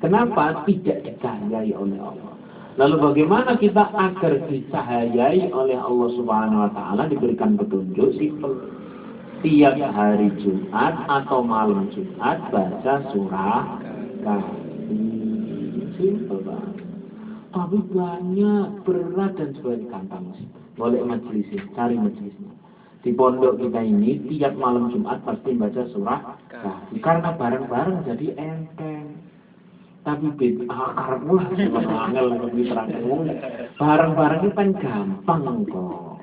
Kenapa 0.03 0.67
tidak 0.67 0.99
dicahayai 1.07 1.71
oleh 1.75 1.99
Allah? 1.99 2.33
Lalu 2.75 2.95
bagaimana 2.99 3.55
kita 3.55 3.87
agar 3.93 4.49
dicahayai 4.49 5.53
oleh 5.53 5.77
Allah 5.77 6.09
Subhanahu 6.17 6.63
wa 6.65 6.71
taala 6.73 7.05
diberikan 7.05 7.55
petunjuk 7.55 8.17
simpel. 8.17 8.67
Tiap 9.43 9.75
hari 9.75 10.31
Jumat 10.39 11.03
atau 11.07 11.43
malam 11.43 11.91
Jumat 11.91 12.39
baca 12.49 12.93
surah 13.13 13.63
Kahfi. 14.23 15.03
Simpel 15.99 16.39
banget. 16.41 16.72
Tapi 17.53 17.77
banyak 17.93 18.81
berat 18.81 19.37
dan 19.37 19.49
sebagainya 19.53 19.93
gampang 19.93 20.33
sih. 20.41 20.49
Boleh 20.73 21.05
majelisnya, 21.05 21.69
cari 21.77 21.95
majelisnya. 22.01 22.49
Di 23.05 23.13
pondok 23.13 23.61
kita 23.61 23.77
ini 23.83 24.25
tiap 24.31 24.57
malam 24.57 24.89
Jumat 24.89 25.21
pasti 25.21 25.53
baca 25.53 25.85
surah 25.93 26.19
Kahfi. 26.49 26.97
Karena 26.97 27.35
bareng-bareng 27.37 28.09
jadi 28.09 28.27
enteng 28.41 29.23
tapi 30.03 30.27
beda 30.35 30.67
akar 30.67 31.23
pula 31.23 31.47
angel 31.47 32.27
lebih 32.35 32.67
terang 32.67 32.91
barang-barang 33.79 34.39
itu 34.43 34.51
kan 34.51 34.69
gampang 34.75 35.63
kok 35.71 36.19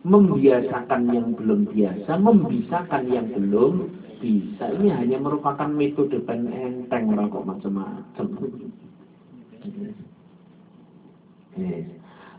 membiasakan 0.00 1.02
yang 1.12 1.36
belum 1.36 1.68
biasa 1.76 2.16
membisakan 2.16 3.02
yang 3.12 3.28
belum 3.36 3.92
bisa 4.16 4.72
ini 4.80 4.88
hanya 4.88 5.20
merupakan 5.20 5.68
metode 5.68 6.24
pen 6.24 6.48
enteng 6.48 7.12
rokok 7.12 7.44
macam-macam 7.44 8.26
yes. 11.56 11.84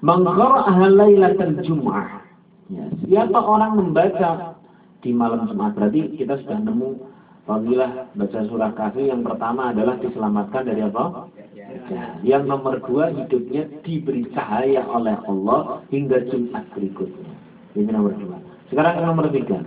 mengqara'ah 0.05 0.77
lailatul 0.89 1.57
jum'ah 1.65 2.24
ya, 2.69 2.86
siapa 3.05 3.39
orang 3.39 3.77
membaca 3.77 4.55
di 5.01 5.13
malam 5.13 5.45
Jumat 5.50 5.77
berarti 5.77 6.17
kita 6.17 6.41
sudah 6.41 6.59
nemu 6.62 7.17
Fadilah 7.47 8.12
baca 8.12 8.43
surah 8.51 8.75
kahfi 8.75 9.07
yang 9.07 9.24
pertama 9.24 9.71
adalah 9.71 9.95
diselamatkan 10.03 10.67
dari 10.67 10.83
apa? 10.83 11.31
Ya. 11.55 12.19
Yang 12.19 12.43
nomor 12.43 12.83
dua 12.83 13.07
hidupnya 13.15 13.71
diberi 13.88 14.27
cahaya 14.36 14.83
oleh 14.83 15.15
Allah 15.24 15.79
hingga 15.88 16.27
Jumat 16.27 16.67
berikutnya. 16.75 17.31
Ini 17.71 17.88
nomor 17.88 18.19
dua. 18.19 18.36
Sekarang 18.67 19.00
nomor 19.00 19.31
tiga. 19.31 19.63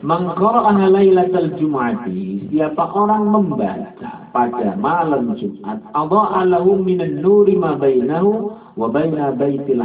Mengqara'aha 0.00 0.86
lailatul 0.88 1.52
jum'ati 1.60 2.48
Siapa 2.48 2.84
orang 2.96 3.28
membaca 3.28 4.26
pada 4.32 4.72
malam 4.80 5.36
Jumat 5.36 5.84
Adha'a 5.92 6.48
lahu 6.48 6.80
minan 6.80 7.20
nuri 7.20 7.52
ma 7.54 7.76
bainahu 7.76 8.56
Wa 8.80 8.88
baina 8.88 9.36
baitil 9.36 9.84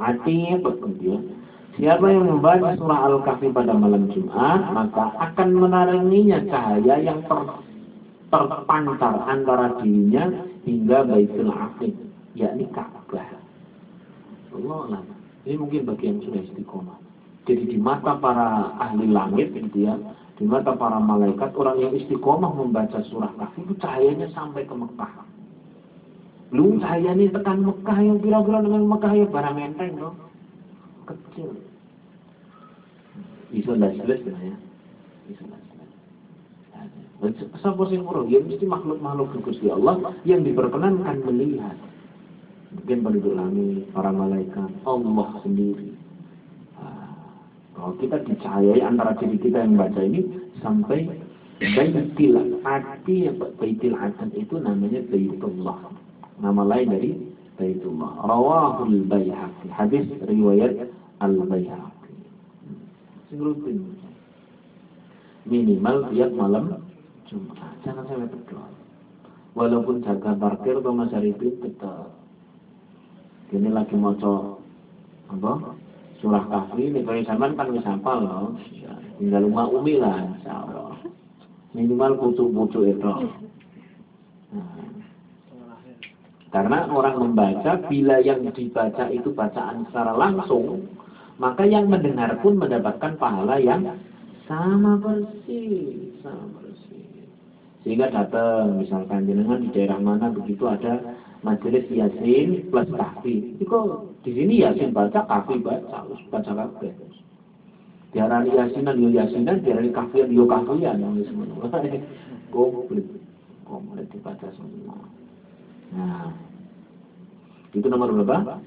Atiq 0.00 0.62
gitu 0.62 1.02
ya 1.02 1.18
Siapa 1.80 2.12
yang 2.12 2.28
membaca 2.28 2.76
surah 2.76 3.08
Al-Kahfi 3.08 3.56
pada 3.56 3.72
malam 3.72 4.12
Jumat, 4.12 4.68
maka 4.74 5.16
akan 5.16 5.48
menaranginya 5.54 6.44
cahaya 6.50 7.00
yang 7.00 7.24
ter, 7.24 7.40
terpancar 8.28 9.24
antara 9.24 9.80
dirinya 9.80 10.44
hingga 10.68 11.08
Baitul 11.08 11.48
Aqib, 11.48 11.94
yakni 12.36 12.68
Ka'bah. 12.74 13.32
Allah 14.50 15.00
Ini 15.48 15.56
mungkin 15.56 15.88
bagi 15.88 16.04
yang 16.10 16.20
sudah 16.20 16.42
istiqomah. 16.52 17.09
Jadi 17.50 17.66
di 17.66 17.78
mata 17.82 18.14
para 18.14 18.78
ahli 18.78 19.10
langit 19.10 19.50
gitu 19.50 19.90
ya, 19.90 19.98
di 20.38 20.46
mata 20.46 20.70
para 20.78 21.02
malaikat, 21.02 21.50
orang 21.58 21.82
yang 21.82 21.92
istiqomah 21.98 22.54
membaca 22.54 23.02
surah 23.10 23.34
Kahfi 23.34 23.66
itu 23.66 23.74
cahayanya 23.82 24.30
sampai 24.30 24.62
ke 24.62 24.74
Mekah. 24.78 25.26
Lu 26.54 26.78
cahayanya 26.78 27.34
tekan 27.34 27.66
Mekah 27.66 27.98
yang 27.98 28.22
kira-kira 28.22 28.62
dengan 28.62 28.86
Mekah 28.86 29.12
ya 29.18 29.26
barang 29.26 29.58
enteng 29.58 29.98
dong 29.98 30.30
kecil. 31.10 31.58
Iso 33.50 33.74
ndak 33.74 33.98
jelas 33.98 34.22
ya. 34.22 34.54
Jelas. 35.34 35.62
Sapa 37.60 37.82
sing 37.92 38.06
Ya 38.32 38.40
mesti 38.40 38.64
makhluk-makhluk 38.64 39.44
Gusti 39.44 39.68
Allah 39.68 40.14
yang 40.24 40.40
diperkenankan 40.46 41.20
melihat. 41.28 41.76
Mungkin 42.70 42.98
penduduk 43.02 43.34
langit, 43.34 43.90
para 43.90 44.14
malaikat, 44.14 44.70
Allah 44.86 45.28
sendiri. 45.42 45.89
Kalau 47.74 47.94
kita 48.02 48.16
dicahayai 48.26 48.82
antara 48.82 49.14
diri 49.18 49.38
kita 49.38 49.62
yang 49.62 49.78
baca 49.78 50.00
ini 50.02 50.26
sampai 50.58 51.06
Baitil 51.60 52.64
Ati, 52.64 53.28
Baitil 53.60 53.94
Atan 53.94 54.32
itu 54.32 54.56
namanya 54.56 55.04
Baitullah. 55.12 55.92
Nama 56.40 56.62
lain 56.64 56.88
dari 56.88 57.10
Baitullah. 57.60 58.24
Rawahul 58.24 59.04
Bayhaqi. 59.04 59.68
Hadis 59.68 60.08
riwayat 60.24 60.88
Al-Bayhaqi. 61.20 62.16
Rutin. 63.36 63.94
Minimal 65.46 66.10
tiap 66.10 66.32
malam 66.34 66.82
Jumat. 67.28 67.60
Jangan 67.86 68.04
sampai 68.08 68.28
berdoa. 68.28 68.68
Walaupun 69.54 70.02
jaga 70.02 70.34
parkir 70.34 70.78
atau 70.78 70.94
Mas 70.94 71.14
Arifin 71.14 71.54
tetap. 71.60 72.10
Ini 73.50 73.66
lagi 73.70 73.98
mau 73.98 74.14
apa? 75.30 75.52
Surah 76.20 76.44
kahfi 76.52 76.92
ini 76.92 77.00
kalau 77.00 77.24
zaman 77.24 77.56
kan 77.56 77.72
wis 77.72 77.84
hafal 77.88 78.18
loh. 78.20 78.46
Tinggal 79.16 79.48
rumah 79.48 79.72
umi 79.72 79.96
lah 79.96 80.20
insyaallah. 80.36 81.00
Minimal 81.72 82.20
pucuk-pucuk 82.20 82.84
itu. 82.92 83.14
Nah, 84.52 84.90
karena 86.50 86.90
orang 86.90 87.16
membaca, 87.22 87.78
bila 87.86 88.18
yang 88.20 88.42
dibaca 88.52 89.06
itu 89.08 89.30
bacaan 89.32 89.86
secara 89.88 90.12
langsung, 90.18 90.82
maka 91.38 91.62
yang 91.64 91.86
mendengar 91.86 92.36
pun 92.42 92.58
mendapatkan 92.58 93.16
pahala 93.16 93.56
yang 93.62 93.96
sama 94.50 94.98
persis, 94.98 96.10
sama 96.20 96.58
persis. 96.58 97.30
Sehingga 97.86 98.10
datang, 98.12 98.82
misalkan 98.82 99.30
jenengan 99.30 99.62
di 99.62 99.70
daerah 99.72 100.02
mana 100.02 100.28
begitu 100.28 100.66
ada 100.68 101.16
majelis 101.46 101.86
yasin 101.88 102.66
plus 102.68 102.88
kahfi. 102.92 103.56
Itu 103.62 104.09
di 104.20 104.30
sini 104.36 104.60
yasin 104.60 104.92
baca, 104.92 105.24
kahfi 105.24 105.56
baca, 105.64 106.04
harus 106.04 106.20
baca 106.28 106.52
kahfi. 106.52 106.92
Diarani 108.12 108.52
yasinan, 108.52 109.00
yo 109.00 109.08
yasinan, 109.08 109.64
diarani 109.64 109.90
kahfian, 109.94 110.28
yo 110.28 110.44
kahfian. 110.44 111.00
Komplit, 112.50 113.06
komplit 113.64 114.06
dibaca 114.12 114.48
semua. 114.52 114.98
Nah, 115.94 116.34
itu 117.72 117.86
nomor 117.86 118.12
berapa? 118.12 118.58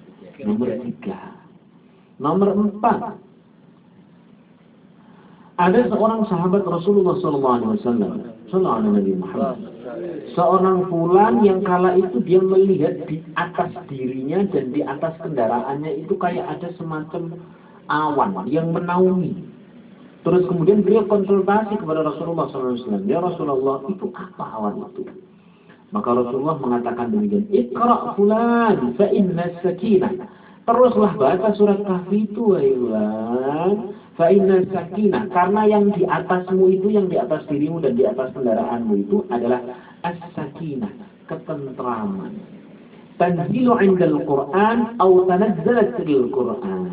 Nomor 0.41 0.67
tiga. 0.81 1.37
Nomor 2.17 2.49
empat. 2.55 3.19
Ada 5.63 5.87
seorang 5.95 6.27
sahabat 6.27 6.67
Rasulullah 6.67 7.15
SAW, 7.23 7.79
Sallallahu. 8.51 8.91
Seorang 10.35 10.91
fulan 10.91 11.39
yang 11.39 11.63
kala 11.63 11.95
itu 11.95 12.19
dia 12.27 12.43
melihat 12.43 13.07
di 13.07 13.23
atas 13.39 13.71
dirinya 13.87 14.43
dan 14.51 14.75
di 14.75 14.83
atas 14.83 15.15
kendaraannya 15.23 16.03
itu 16.03 16.19
kayak 16.19 16.59
ada 16.59 16.67
semacam 16.75 17.39
awan 17.87 18.43
yang 18.51 18.75
menaungi. 18.75 19.39
Terus 20.27 20.43
kemudian 20.51 20.83
beliau 20.83 21.07
konsultasi 21.07 21.79
kepada 21.79 22.03
Rasulullah 22.11 22.51
SAW. 22.51 23.07
Ya 23.07 23.23
Rasulullah, 23.23 23.87
itu 23.87 24.11
apa 24.11 24.43
awan 24.59 24.83
itu? 24.91 25.07
Maka 25.95 26.09
Rasulullah 26.11 26.59
mengatakan 26.59 27.15
demikian, 27.15 27.47
Iqra' 27.55 28.19
fulan 28.19 28.99
fa 28.99 29.07
inna 29.15 29.47
sakinah. 29.63 30.11
Teruslah 30.63 31.11
baca 31.15 31.49
surat 31.55 31.79
kahfi 31.87 32.27
itu, 32.27 32.55
ayulan. 32.55 33.92
Fa 34.13 34.29
inna 34.29 34.61
sakinah. 34.69 35.29
Karena 35.33 35.61
yang 35.65 35.89
di 35.93 36.05
atasmu 36.05 36.69
itu, 36.69 36.93
yang 36.93 37.09
di 37.09 37.17
atas 37.17 37.45
dirimu 37.49 37.81
dan 37.81 37.97
di 37.97 38.05
atas 38.05 38.29
kendaraanmu 38.33 38.93
itu 39.01 39.25
adalah 39.33 39.61
as-sakinah. 40.05 40.93
Ketentraman. 41.25 42.33
Tanzilu 43.17 43.77
indal 43.79 44.21
Qur'an 44.25 44.97
atau 44.99 45.25
tanazzalat 45.29 45.97
Qur'an. 46.33 46.83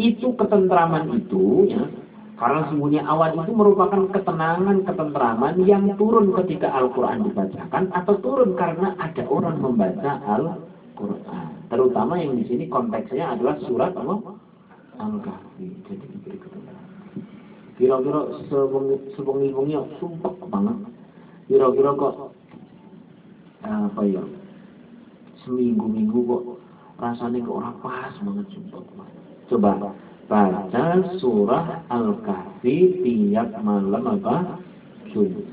itu 0.00 0.34
ketentraman 0.34 1.20
itu 1.20 1.68
ya 1.68 1.84
karena 2.42 2.66
sungguhnya 2.66 3.06
awan 3.06 3.38
itu 3.38 3.54
merupakan 3.54 4.02
ketenangan, 4.10 4.82
ketentraman 4.82 5.62
yang 5.62 5.94
turun 5.94 6.34
ketika 6.42 6.74
Al-Quran 6.74 7.30
dibacakan 7.30 7.94
atau 7.94 8.18
turun 8.18 8.58
karena 8.58 8.98
ada 8.98 9.22
orang 9.30 9.62
membaca 9.62 10.18
Al-Quran. 10.26 11.70
Terutama 11.70 12.18
yang 12.18 12.34
di 12.34 12.42
sini 12.50 12.66
konteksnya 12.66 13.38
adalah 13.38 13.62
surat 13.62 13.94
apa? 13.94 14.41
Al-Kahfi. 15.02 15.66
Jadi 15.90 16.04
diberi 16.06 16.38
ketenangan. 16.38 16.86
Kira-kira 17.74 18.20
sebengi-bengi 19.18 19.74
sumpah 19.98 20.34
banget. 20.46 20.78
Kira-kira 21.50 21.90
kok 21.98 22.30
apa 23.66 24.02
ya? 24.06 24.22
Seminggu-minggu 25.42 26.18
kok 26.22 26.42
rasanya 27.02 27.42
kok 27.42 27.58
orang 27.58 27.76
pas 27.82 28.14
banget 28.22 28.46
sumpah. 28.54 28.82
Coba 29.50 29.70
baca 30.30 30.84
surah 31.18 31.82
Al-Kahfi 31.90 33.02
tiap 33.02 33.50
malam 33.66 34.06
apa? 34.06 34.62
Jumat. 35.10 35.44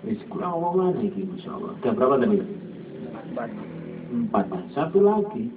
Wis 0.00 0.20
kurang 0.32 0.56
omongan 0.56 0.96
iki 1.04 1.28
insyaallah. 1.28 1.76
Udah 1.76 1.92
berapa 1.92 2.14
tadi? 2.24 2.40
Empat. 3.30 3.48
Empat. 4.08 4.46
Satu 4.72 5.04
lagi. 5.04 5.52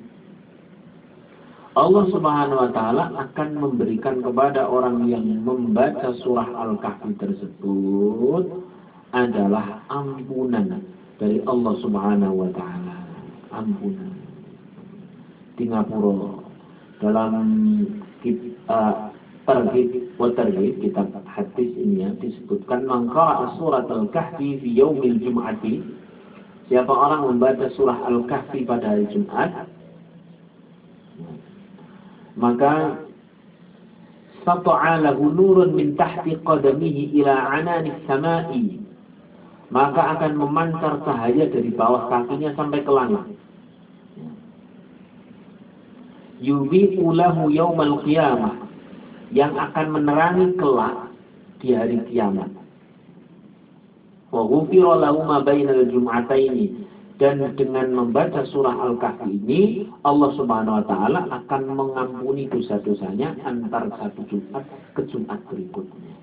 Allah 1.74 2.06
Subhanahu 2.14 2.70
wa 2.70 2.70
taala 2.70 3.04
akan 3.18 3.50
memberikan 3.58 4.22
kepada 4.22 4.70
orang 4.70 5.10
yang 5.10 5.26
membaca 5.42 6.14
surah 6.22 6.46
Al-Kahfi 6.46 7.18
tersebut 7.18 8.46
adalah 9.10 9.82
ampunan 9.90 10.86
dari 11.18 11.42
Allah 11.50 11.74
Subhanahu 11.82 12.46
wa 12.46 12.50
taala. 12.54 12.98
Ampunan. 13.50 14.14
Di 15.58 15.66
Ngapura 15.66 16.46
dalam 17.02 17.34
uh, 18.70 19.10
Tarhib 19.44 19.90
wa 20.22 20.30
kitab 20.30 21.10
hadis 21.26 21.70
ini 21.74 22.06
ya, 22.06 22.10
disebutkan 22.22 22.86
mangka 22.86 23.50
surat 23.58 23.90
Al-Kahfi 23.90 24.62
fi 24.62 24.70
yaumil 24.78 25.18
Jum'ati 25.26 25.82
siapa 26.70 26.94
orang 26.94 27.34
membaca 27.34 27.66
surah 27.74 27.98
Al-Kahfi 28.14 28.62
pada 28.62 28.94
hari 28.94 29.10
Jumat 29.10 29.73
maka 32.34 32.98
sata'a 34.42 35.00
lahu 35.06 35.30
nurun 35.34 35.78
min 35.78 35.94
tahti 35.94 36.38
qadamihi 36.42 37.14
ila 37.22 37.34
ananis 37.58 37.98
samai. 38.10 38.82
Maka 39.74 40.18
akan 40.20 40.38
memancar 40.38 41.02
cahaya 41.02 41.50
dari 41.50 41.74
bawah 41.74 42.06
kakinya 42.06 42.54
sampai 42.54 42.86
ke 42.86 42.92
langit. 42.94 43.26
Yubi'u 46.46 47.10
lahu 47.16 47.50
yaumal 47.50 48.06
qiyamah. 48.06 48.54
Yang 49.34 49.54
akan 49.58 49.88
menerangi 49.98 50.54
kelak 50.62 51.10
di 51.58 51.74
hari 51.74 51.98
kiamat. 52.06 52.54
Wa 54.30 54.46
ghufira 54.46 54.94
lahu 55.02 55.26
ma 55.26 55.42
bainal 55.42 55.90
jum'ataini 55.90 56.84
dan 57.24 57.40
dengan 57.56 57.96
membaca 57.96 58.44
surah 58.52 58.84
Al-Kahfi 58.84 59.32
ini 59.32 59.88
Allah 60.04 60.36
Subhanahu 60.36 60.84
wa 60.84 60.86
taala 60.92 61.24
akan 61.32 61.72
mengampuni 61.72 62.52
dosa-dosanya 62.52 63.40
antar 63.48 63.88
satu 63.96 64.28
Jumat 64.28 64.68
ke 64.92 65.08
Jumat 65.08 65.40
berikutnya. 65.48 66.20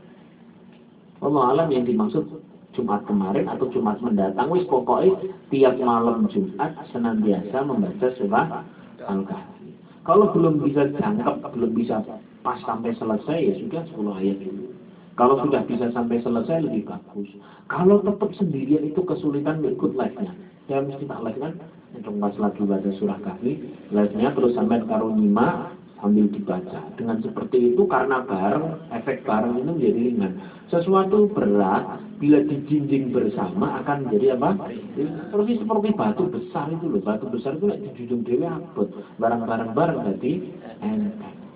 Allah 1.24 1.56
alam 1.56 1.72
yang 1.72 1.88
dimaksud 1.88 2.28
Jumat 2.76 3.08
kemarin 3.08 3.48
atau 3.48 3.72
Jumat 3.72 3.96
mendatang 4.04 4.52
wis 4.52 4.68
pokoknya 4.68 5.16
tiap 5.48 5.80
malam 5.80 6.28
Jumat 6.28 6.76
senantiasa 6.92 7.64
membaca 7.64 8.08
surah 8.20 8.60
Al-Kahfi. 9.00 9.72
Kalau 10.04 10.28
belum 10.36 10.60
bisa 10.60 10.84
jangkep, 11.00 11.48
belum 11.56 11.80
bisa 11.80 12.04
pas 12.44 12.60
sampai 12.68 12.92
selesai 13.00 13.40
ya 13.40 13.54
sudah 13.56 13.82
10 13.88 14.20
ayat 14.20 14.36
dulu. 14.36 14.69
Kalau 15.18 15.42
sudah 15.42 15.62
bisa 15.66 15.90
sampai 15.90 16.22
selesai 16.22 16.64
lebih 16.64 16.86
bagus. 16.86 17.28
Kalau 17.66 18.02
tetap 18.02 18.30
sendirian 18.38 18.86
itu 18.86 19.02
kesulitan 19.02 19.62
ikut 19.62 19.92
live-nya. 19.94 20.32
Ya 20.70 20.78
mesti 20.82 21.04
tak 21.06 21.22
live 21.26 21.38
kan. 21.38 21.54
Untuk 21.90 22.14
pas 22.22 22.34
lagi 22.38 22.62
baca 22.62 22.90
surah 23.02 23.18
kahfi, 23.26 23.52
live-nya 23.90 24.30
terus 24.30 24.54
sampai 24.54 24.86
karo 24.86 25.10
nyimak 25.10 25.74
sambil 25.98 26.30
dibaca. 26.30 26.80
Dengan 26.94 27.18
seperti 27.18 27.74
itu 27.74 27.82
karena 27.90 28.22
bareng, 28.22 28.78
efek 28.94 29.26
bareng 29.26 29.58
itu 29.58 29.70
menjadi 29.74 30.00
ringan. 30.06 30.32
Sesuatu 30.70 31.26
berat 31.34 31.98
bila 32.22 32.38
dijinjing 32.46 33.10
bersama 33.10 33.82
akan 33.82 34.06
menjadi 34.06 34.38
apa? 34.38 34.70
Seperti 34.94 35.52
seperti 35.58 35.88
batu 35.98 36.24
besar 36.30 36.70
itu 36.70 36.86
loh. 36.86 37.02
Batu 37.02 37.26
besar 37.26 37.58
itu 37.58 37.66
dijunjung 37.74 38.22
dewi 38.22 38.46
abot. 38.46 38.88
Barang-barang 39.18 39.74
bareng 39.74 40.00
enteng 40.06 41.49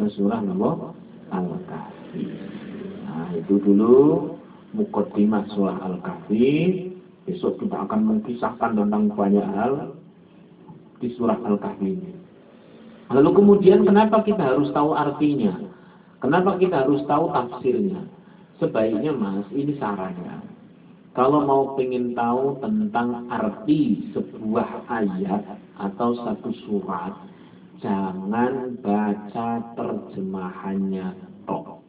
baca 0.00 0.16
surah 0.16 0.40
nomor 0.40 0.96
Al-Kahfi. 1.28 2.24
Nah, 3.04 3.36
itu 3.36 3.60
dulu 3.60 4.32
mukaddimah 4.72 5.44
surah 5.52 5.76
Al-Kahfi. 5.76 6.88
Besok 7.28 7.60
kita 7.60 7.84
akan 7.84 8.00
mengisahkan 8.08 8.80
tentang 8.80 9.12
banyak 9.12 9.44
hal 9.44 9.92
di 11.04 11.12
surah 11.20 11.36
Al-Kahfi 11.44 11.84
ini. 11.84 12.16
Lalu 13.12 13.44
kemudian 13.44 13.84
kenapa 13.84 14.24
kita 14.24 14.40
harus 14.40 14.72
tahu 14.72 14.96
artinya? 14.96 15.68
Kenapa 16.24 16.56
kita 16.56 16.88
harus 16.88 17.04
tahu 17.04 17.28
tafsirnya? 17.36 18.00
Sebaiknya 18.56 19.12
mas, 19.12 19.44
ini 19.52 19.76
sarannya. 19.76 20.40
Kalau 21.12 21.44
mau 21.44 21.76
pengen 21.76 22.16
tahu 22.16 22.56
tentang 22.64 23.28
arti 23.28 24.08
sebuah 24.16 24.88
ayat 24.88 25.44
atau 25.76 26.16
satu 26.24 26.56
surat, 26.64 27.12
jangan 27.80 28.76
baca 28.84 29.48
terjemahannya 29.76 31.16
tok. 31.48 31.80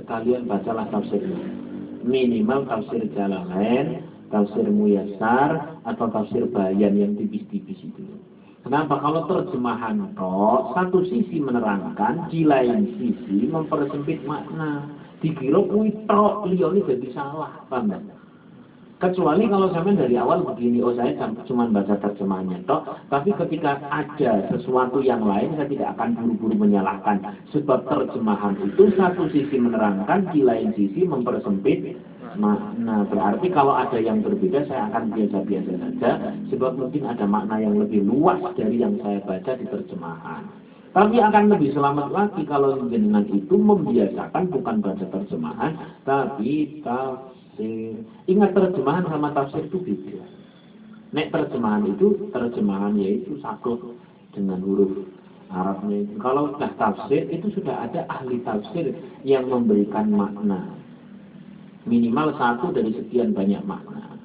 Sekalian 0.00 0.48
bacalah 0.48 0.88
tafsirnya. 0.88 1.44
Minimal 2.02 2.64
tafsir 2.64 3.04
Jalalain, 3.12 4.00
tafsir 4.32 4.64
Muyasar, 4.68 5.80
atau 5.84 6.06
tafsir 6.08 6.48
Bayan 6.48 6.96
yang 6.96 7.12
tipis-tipis 7.20 7.78
itu. 7.84 8.04
Kenapa? 8.64 9.00
Kalau 9.00 9.28
terjemahan 9.28 10.16
tok, 10.16 10.72
satu 10.72 11.04
sisi 11.06 11.38
menerangkan, 11.38 12.32
di 12.32 12.48
lain 12.48 12.96
sisi 12.96 13.48
mempersempit 13.48 14.24
makna. 14.24 14.88
Dikira 15.18 15.58
kuwi 15.66 15.92
tok, 16.06 16.46
liyane 16.46 16.80
jadi 16.86 17.08
salah, 17.12 17.66
paham 17.66 18.17
Kecuali 18.98 19.46
kalau 19.46 19.70
sampai 19.70 19.94
dari 19.94 20.18
awal 20.18 20.42
begini, 20.42 20.82
oh 20.82 20.90
saya 20.90 21.14
cuma 21.46 21.70
baca 21.70 21.94
terjemahannya 22.02 22.66
toh, 22.66 22.82
tapi 23.06 23.30
ketika 23.30 23.78
ada 23.94 24.50
sesuatu 24.50 24.98
yang 24.98 25.22
lain 25.22 25.54
saya 25.54 25.70
tidak 25.70 25.94
akan 25.94 26.18
buru-buru 26.18 26.66
menyalahkan. 26.66 27.22
Sebab 27.54 27.86
terjemahan 27.86 28.58
itu 28.58 28.90
satu 28.98 29.30
sisi 29.30 29.54
menerangkan, 29.54 30.34
di 30.34 30.42
lain 30.42 30.74
sisi 30.74 31.06
mempersempit 31.06 31.94
makna. 32.42 33.06
Berarti 33.06 33.46
kalau 33.54 33.78
ada 33.78 34.02
yang 34.02 34.18
berbeda 34.18 34.66
saya 34.66 34.90
akan 34.90 35.14
biasa-biasa 35.14 35.72
saja, 35.78 36.10
sebab 36.50 36.74
mungkin 36.74 37.06
ada 37.06 37.22
makna 37.22 37.62
yang 37.62 37.78
lebih 37.78 38.02
luas 38.02 38.42
dari 38.58 38.82
yang 38.82 38.98
saya 38.98 39.22
baca 39.22 39.54
di 39.62 39.66
terjemahan. 39.70 40.42
Tapi 40.90 41.22
akan 41.22 41.54
lebih 41.54 41.70
selamat 41.70 42.10
lagi 42.10 42.42
kalau 42.50 42.74
jenengan 42.90 43.22
itu 43.30 43.54
membiasakan 43.54 44.50
bukan 44.50 44.82
baca 44.82 45.06
terjemahan, 45.06 45.78
tapi 46.02 46.82
tafsir 46.82 47.37
tafsir. 47.58 47.98
Ingat 48.30 48.50
terjemahan 48.54 49.04
sama 49.10 49.34
tafsir 49.34 49.66
itu 49.66 49.78
beda. 49.82 50.22
Nek 51.10 51.26
terjemahan 51.34 51.82
itu 51.90 52.30
terjemahan 52.30 52.94
yaitu 53.00 53.40
satu 53.42 53.98
dengan 54.30 54.62
huruf 54.62 55.08
Arabnya. 55.48 56.04
Kalau 56.20 56.52
sudah 56.52 56.72
tafsir 56.76 57.24
itu 57.32 57.48
sudah 57.56 57.88
ada 57.88 58.04
ahli 58.12 58.44
tafsir 58.44 58.92
yang 59.24 59.48
memberikan 59.48 60.12
makna. 60.12 60.76
Minimal 61.88 62.36
satu 62.36 62.68
dari 62.68 62.92
sekian 62.92 63.32
banyak 63.32 63.64
makna. 63.64 64.20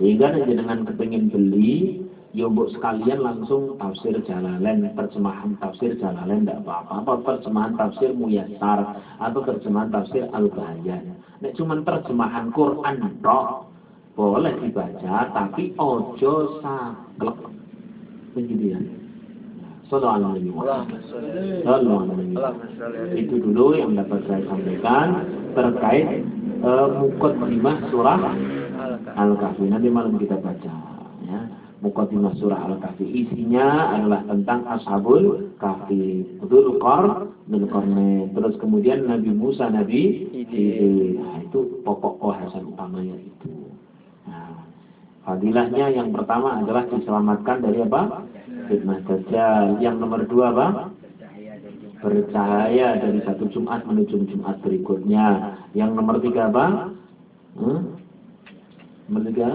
Sehingga 0.00 0.32
dengan 0.32 0.88
kepengen 0.88 1.28
beli, 1.28 2.00
yombok 2.32 2.72
ya 2.72 2.80
sekalian 2.80 3.20
langsung 3.20 3.76
tafsir 3.76 4.16
Jalalain, 4.24 4.88
terjemahan 4.96 5.52
tafsir 5.60 5.92
Jalalain 6.00 6.48
tidak 6.48 6.64
apa-apa. 6.64 6.92
Apa 7.04 7.12
terjemahan 7.28 7.72
tafsir 7.76 8.10
Muyasar 8.16 8.96
atau 9.20 9.40
terjemahan 9.44 9.92
tafsir 9.92 10.24
Al-Bayan. 10.32 11.12
Nek 11.44 11.52
cuman 11.60 11.84
terjemahan 11.84 12.48
Quran 12.56 12.96
tok 13.20 13.68
boleh 14.16 14.52
dibaca 14.64 15.28
tapi 15.32 15.76
ojo 15.76 16.60
saklek. 16.64 17.38
Begitu 18.32 18.64
ya. 18.76 18.80
Itu 23.12 23.34
dulu 23.44 23.76
yang 23.76 23.92
dapat 23.92 24.24
saya 24.24 24.40
sampaikan 24.48 25.08
terkait 25.52 26.24
uh, 26.64 26.88
mukadimah 26.96 27.76
surah 27.92 28.24
Al-Kahfi. 29.20 29.68
Nanti 29.68 29.92
malam 29.92 30.16
kita 30.16 30.40
baca. 30.40 30.81
Mukadimah 31.82 32.38
surah 32.38 32.62
Al-Kahfi 32.70 33.02
isinya 33.10 33.98
adalah 33.98 34.22
tentang 34.30 34.62
Ashabul 34.70 35.50
Kahfi. 35.58 36.38
Betul 36.38 36.78
Qar 36.78 37.26
bin 37.50 37.66
Qarnain. 37.66 38.30
Terus 38.30 38.54
kemudian 38.62 39.10
Nabi 39.10 39.34
Musa, 39.34 39.66
Nabi 39.66 40.30
Nah, 41.18 41.42
itu 41.42 41.82
pokok 41.82 42.22
bahasan 42.22 42.70
utamanya 42.70 43.18
itu. 43.18 43.50
Nah, 44.30 44.62
Fadilahnya 45.26 45.90
yang 45.90 46.14
pertama 46.14 46.62
adalah 46.62 46.86
diselamatkan 46.86 47.66
dari 47.66 47.82
apa? 47.82 48.30
Fitnah 48.70 49.02
Dajjal. 49.02 49.82
Yang 49.82 49.96
nomor 49.98 50.22
dua 50.30 50.54
apa? 50.54 50.68
Bercahaya 51.98 52.98
dari 53.02 53.26
satu 53.26 53.50
Jumat 53.50 53.82
menuju 53.90 54.22
Jumat 54.30 54.62
berikutnya. 54.62 55.58
Yang 55.74 55.90
nomor 55.98 56.22
tiga 56.22 56.46
apa? 56.46 56.94
Hmm? 57.58 57.98
Nomor 59.10 59.22
tiga? 59.34 59.50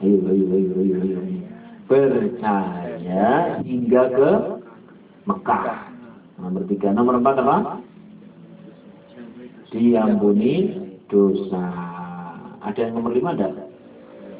Ayo, 0.00 0.16
ayo, 0.32 0.44
ayo, 0.48 0.70
ayo, 0.80 0.96
ayo. 1.04 1.18
Bercahaya 1.84 3.60
hingga 3.60 4.02
ke 4.08 4.30
Mekah. 5.28 5.64
Nomor 6.40 6.64
tiga. 6.64 6.88
Nomor 6.96 7.20
empat 7.20 7.36
apa? 7.44 7.56
Diampuni 9.68 10.72
dosa. 11.12 11.68
Ada 12.64 12.88
yang 12.88 12.96
nomor 12.96 13.12
lima 13.12 13.36
ada? 13.36 13.52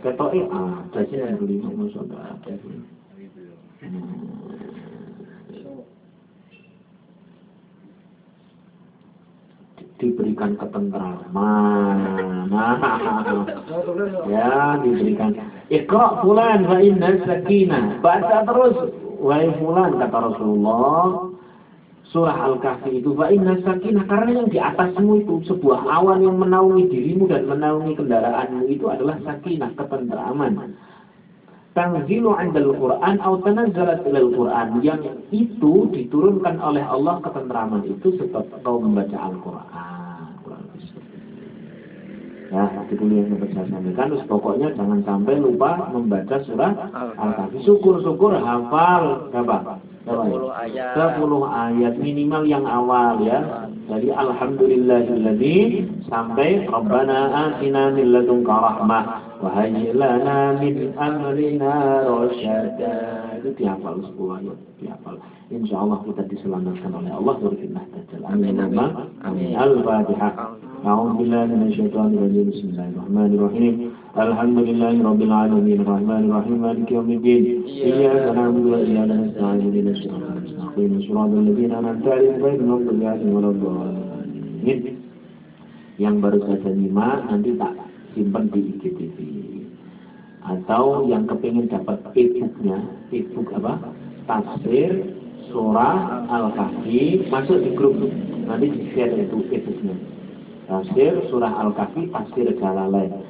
Ketoke 0.00 0.48
ada 0.48 1.00
sih 1.12 1.20
beli 1.36 1.60
masa 1.60 2.00
enggak 2.00 2.24
ada. 2.24 2.52
Hmm. 3.84 4.29
Diberikan 10.00 10.56
ketentraman. 10.56 11.96
Ya 14.26 14.80
diberikan. 14.80 15.36
Iqra 15.68 16.24
fulan 16.24 16.66
fa 16.66 16.80
inna 16.80 17.20
sakinah. 17.28 18.00
Baca 18.00 18.42
terus 18.48 18.74
wahai 19.20 19.52
fulan 19.60 20.00
kata 20.00 20.18
Rasulullah 20.32 21.30
surah 22.10 22.50
Al-Kahfi 22.50 22.98
itu 23.04 23.14
fa 23.14 23.30
inna 23.30 23.60
sakinah 23.62 24.08
karena 24.10 24.42
yang 24.42 24.48
di 24.50 24.58
atasmu 24.58 25.22
itu 25.22 25.46
sebuah 25.46 25.86
awan 25.86 26.26
yang 26.26 26.40
menaungi 26.42 26.90
dirimu 26.90 27.30
dan 27.30 27.46
menaungi 27.46 27.94
kendaraanmu 27.94 28.66
itu 28.66 28.90
adalah 28.90 29.20
sakinah 29.22 29.76
ketentraman. 29.78 30.74
Tanzilu 31.70 32.34
'indal 32.34 32.74
Qur'an 32.74 33.22
atau 33.22 33.38
tanazzalat 33.46 34.02
ilal 34.02 34.34
Qur'an 34.34 34.82
yang 34.82 34.98
itu 35.30 35.86
diturunkan 35.94 36.58
oleh 36.58 36.82
Allah 36.82 37.22
ketentraman 37.22 37.86
itu 37.86 38.18
sebab 38.18 38.42
kau 38.66 38.82
membaca 38.82 39.14
Al-Qur'an. 39.14 39.98
Ya, 42.50 42.66
nanti 42.66 42.98
dulu 42.98 43.14
yang 43.14 43.30
dapat 43.30 43.54
saya 43.54 43.66
sampaikan, 43.70 44.10
terus 44.10 44.26
pokoknya 44.26 44.74
jangan 44.74 45.06
sampai 45.06 45.38
lupa 45.38 45.86
membaca 45.94 46.42
surat 46.42 46.74
Al-Kahfi. 47.14 47.62
Syukur-syukur 47.62 48.34
hafal 48.42 49.30
berapa? 49.30 49.78
10 50.10 50.50
ayat. 50.50 50.98
10 50.98 51.46
ayat 51.46 51.94
minimal 52.02 52.42
yang 52.50 52.66
awal 52.66 53.22
ya. 53.22 53.70
Jadi 53.86 54.10
alhamdulillahilladzi 54.10 55.58
sampai 56.10 56.66
Rabbana 56.66 57.54
atina 57.54 57.94
min 57.94 58.10
ladunka 58.10 58.50
rahmah 58.50 59.29
wa 59.41 59.49
hayyi 59.55 59.93
lana 59.93 60.57
min 60.59 60.93
amrina 60.97 62.03
rasyada. 62.05 62.93
Itu 63.39 63.49
dihafal 63.57 64.01
10 64.01 64.37
ayat, 64.41 64.57
dihafal. 64.81 65.15
Insya 65.53 65.81
Allah 65.81 66.01
kita 66.05 66.23
diselamatkan 66.25 66.91
oleh 66.91 67.11
Allah 67.13 67.33
dari 67.39 67.57
fitnah 67.61 67.85
Dajjal. 67.93 68.21
Amin. 68.25 68.57
Amin. 68.57 69.53
Al-Fatihah. 69.53 70.65
أعوذ 70.85 71.17
بالله 71.17 71.45
من 71.45 71.61
الشيطان 71.73 72.13
الرجيم 72.13 72.45
بسم 72.53 72.67
الله 72.69 72.87
الرحمن 72.93 73.29
الرحيم 73.37 73.73
الحمد 74.25 74.57
لله 74.69 74.93
رب 75.09 75.21
العالمين 75.21 75.77
الرحمن 75.81 76.21
الرحيم 76.29 76.57
مالك 76.61 76.91
يوم 76.91 77.09
الدين 77.17 77.43
إياك 77.89 78.25
نعبد 78.37 78.65
وإياك 78.71 79.11
نستعين 79.21 79.61
اهدنا 79.65 79.91
الصراط 79.97 80.23
المستقيم 80.29 80.91
صراط 81.07 81.31
الذين 81.43 81.71
أنعمت 81.79 82.07
عليهم 82.07 82.37
غير 82.45 82.57
المغضوب 82.61 83.01
عليهم 83.01 83.33
ولا 83.33 83.49
الضالين 83.53 84.79
yang 86.05 86.15
baru 86.21 86.39
saja 86.43 86.69
nyimak 86.69 87.23
nanti 87.33 87.55
tak 87.55 87.73
simpan 88.14 88.50
di 88.50 88.60
IGTV 88.76 89.16
atau 90.40 91.04
yang 91.06 91.28
kepingin 91.28 91.68
dapat 91.68 92.00
e-booknya 92.16 92.80
e-book 93.12 93.52
apa? 93.56 93.92
Tafsir 94.24 95.18
surah 95.50 96.26
al-kahfi 96.30 97.26
masuk 97.28 97.58
di 97.60 97.70
grup 97.74 97.98
nanti 98.46 98.66
di 98.70 98.80
share 98.94 99.14
itu 99.14 99.42
e-booknya 99.50 100.20
tafsir 100.70 101.12
surah 101.34 101.50
Al-Kahfi 101.66 102.14
tafsir 102.14 102.46
Jalalain 102.62 103.26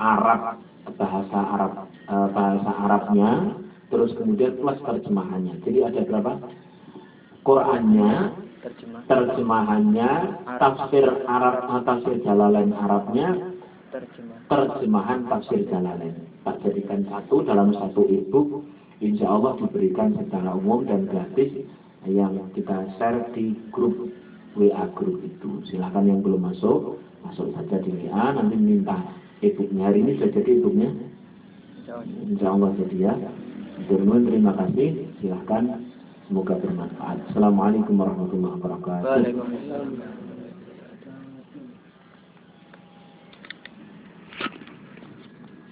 Arab 0.00 0.64
bahasa 0.96 1.36
Arab 1.36 1.72
eh, 2.08 2.28
bahasa 2.32 2.70
Arabnya 2.88 3.32
terus 3.92 4.12
kemudian 4.16 4.56
plus 4.60 4.80
terjemahannya. 4.84 5.60
Jadi 5.64 5.78
ada 5.84 6.00
berapa? 6.08 6.32
Qurannya 7.44 8.32
terjemahannya 9.04 10.10
tafsir 10.56 11.04
Arab 11.28 11.54
eh, 11.68 11.82
tafsir 11.84 12.16
Jalalain 12.24 12.72
Arabnya 12.72 13.28
terjemahan 14.48 15.20
tafsir 15.28 15.64
Jalalain 15.68 16.14
tak 16.44 16.60
jadikan 16.64 17.04
satu 17.08 17.44
dalam 17.44 17.72
satu 17.72 18.04
ebook 18.08 18.64
Insya 18.98 19.30
Allah 19.30 19.54
diberikan 19.62 20.10
secara 20.18 20.58
umum 20.58 20.82
dan 20.82 21.06
gratis 21.06 21.54
yang 22.02 22.34
kita 22.50 22.90
share 22.98 23.30
di 23.30 23.54
grup 23.70 24.10
WA 24.58 24.90
grup 24.90 25.22
itu. 25.22 25.62
Silahkan 25.70 26.02
yang 26.02 26.18
belum 26.18 26.50
masuk, 26.50 26.98
masuk 27.22 27.54
saja 27.54 27.78
di 27.78 27.94
WA, 27.94 28.34
nanti 28.34 28.58
minta 28.58 28.98
e-booknya. 29.38 29.86
Hari 29.86 29.98
ini 30.02 30.10
sudah 30.18 30.30
jadi 30.34 30.50
e-booknya? 30.50 30.90
Insya 32.26 32.46
Allah 32.50 32.74
jadi 32.74 32.96
ya. 33.06 33.14
Terima 33.86 34.18
terima 34.18 34.52
kasih. 34.58 35.06
Silahkan. 35.22 35.86
Semoga 36.26 36.60
bermanfaat. 36.60 37.24
Assalamualaikum 37.32 37.96
warahmatullahi 37.96 38.60
wabarakatuh. 38.60 39.06
Waalaikumsalam. 39.06 40.17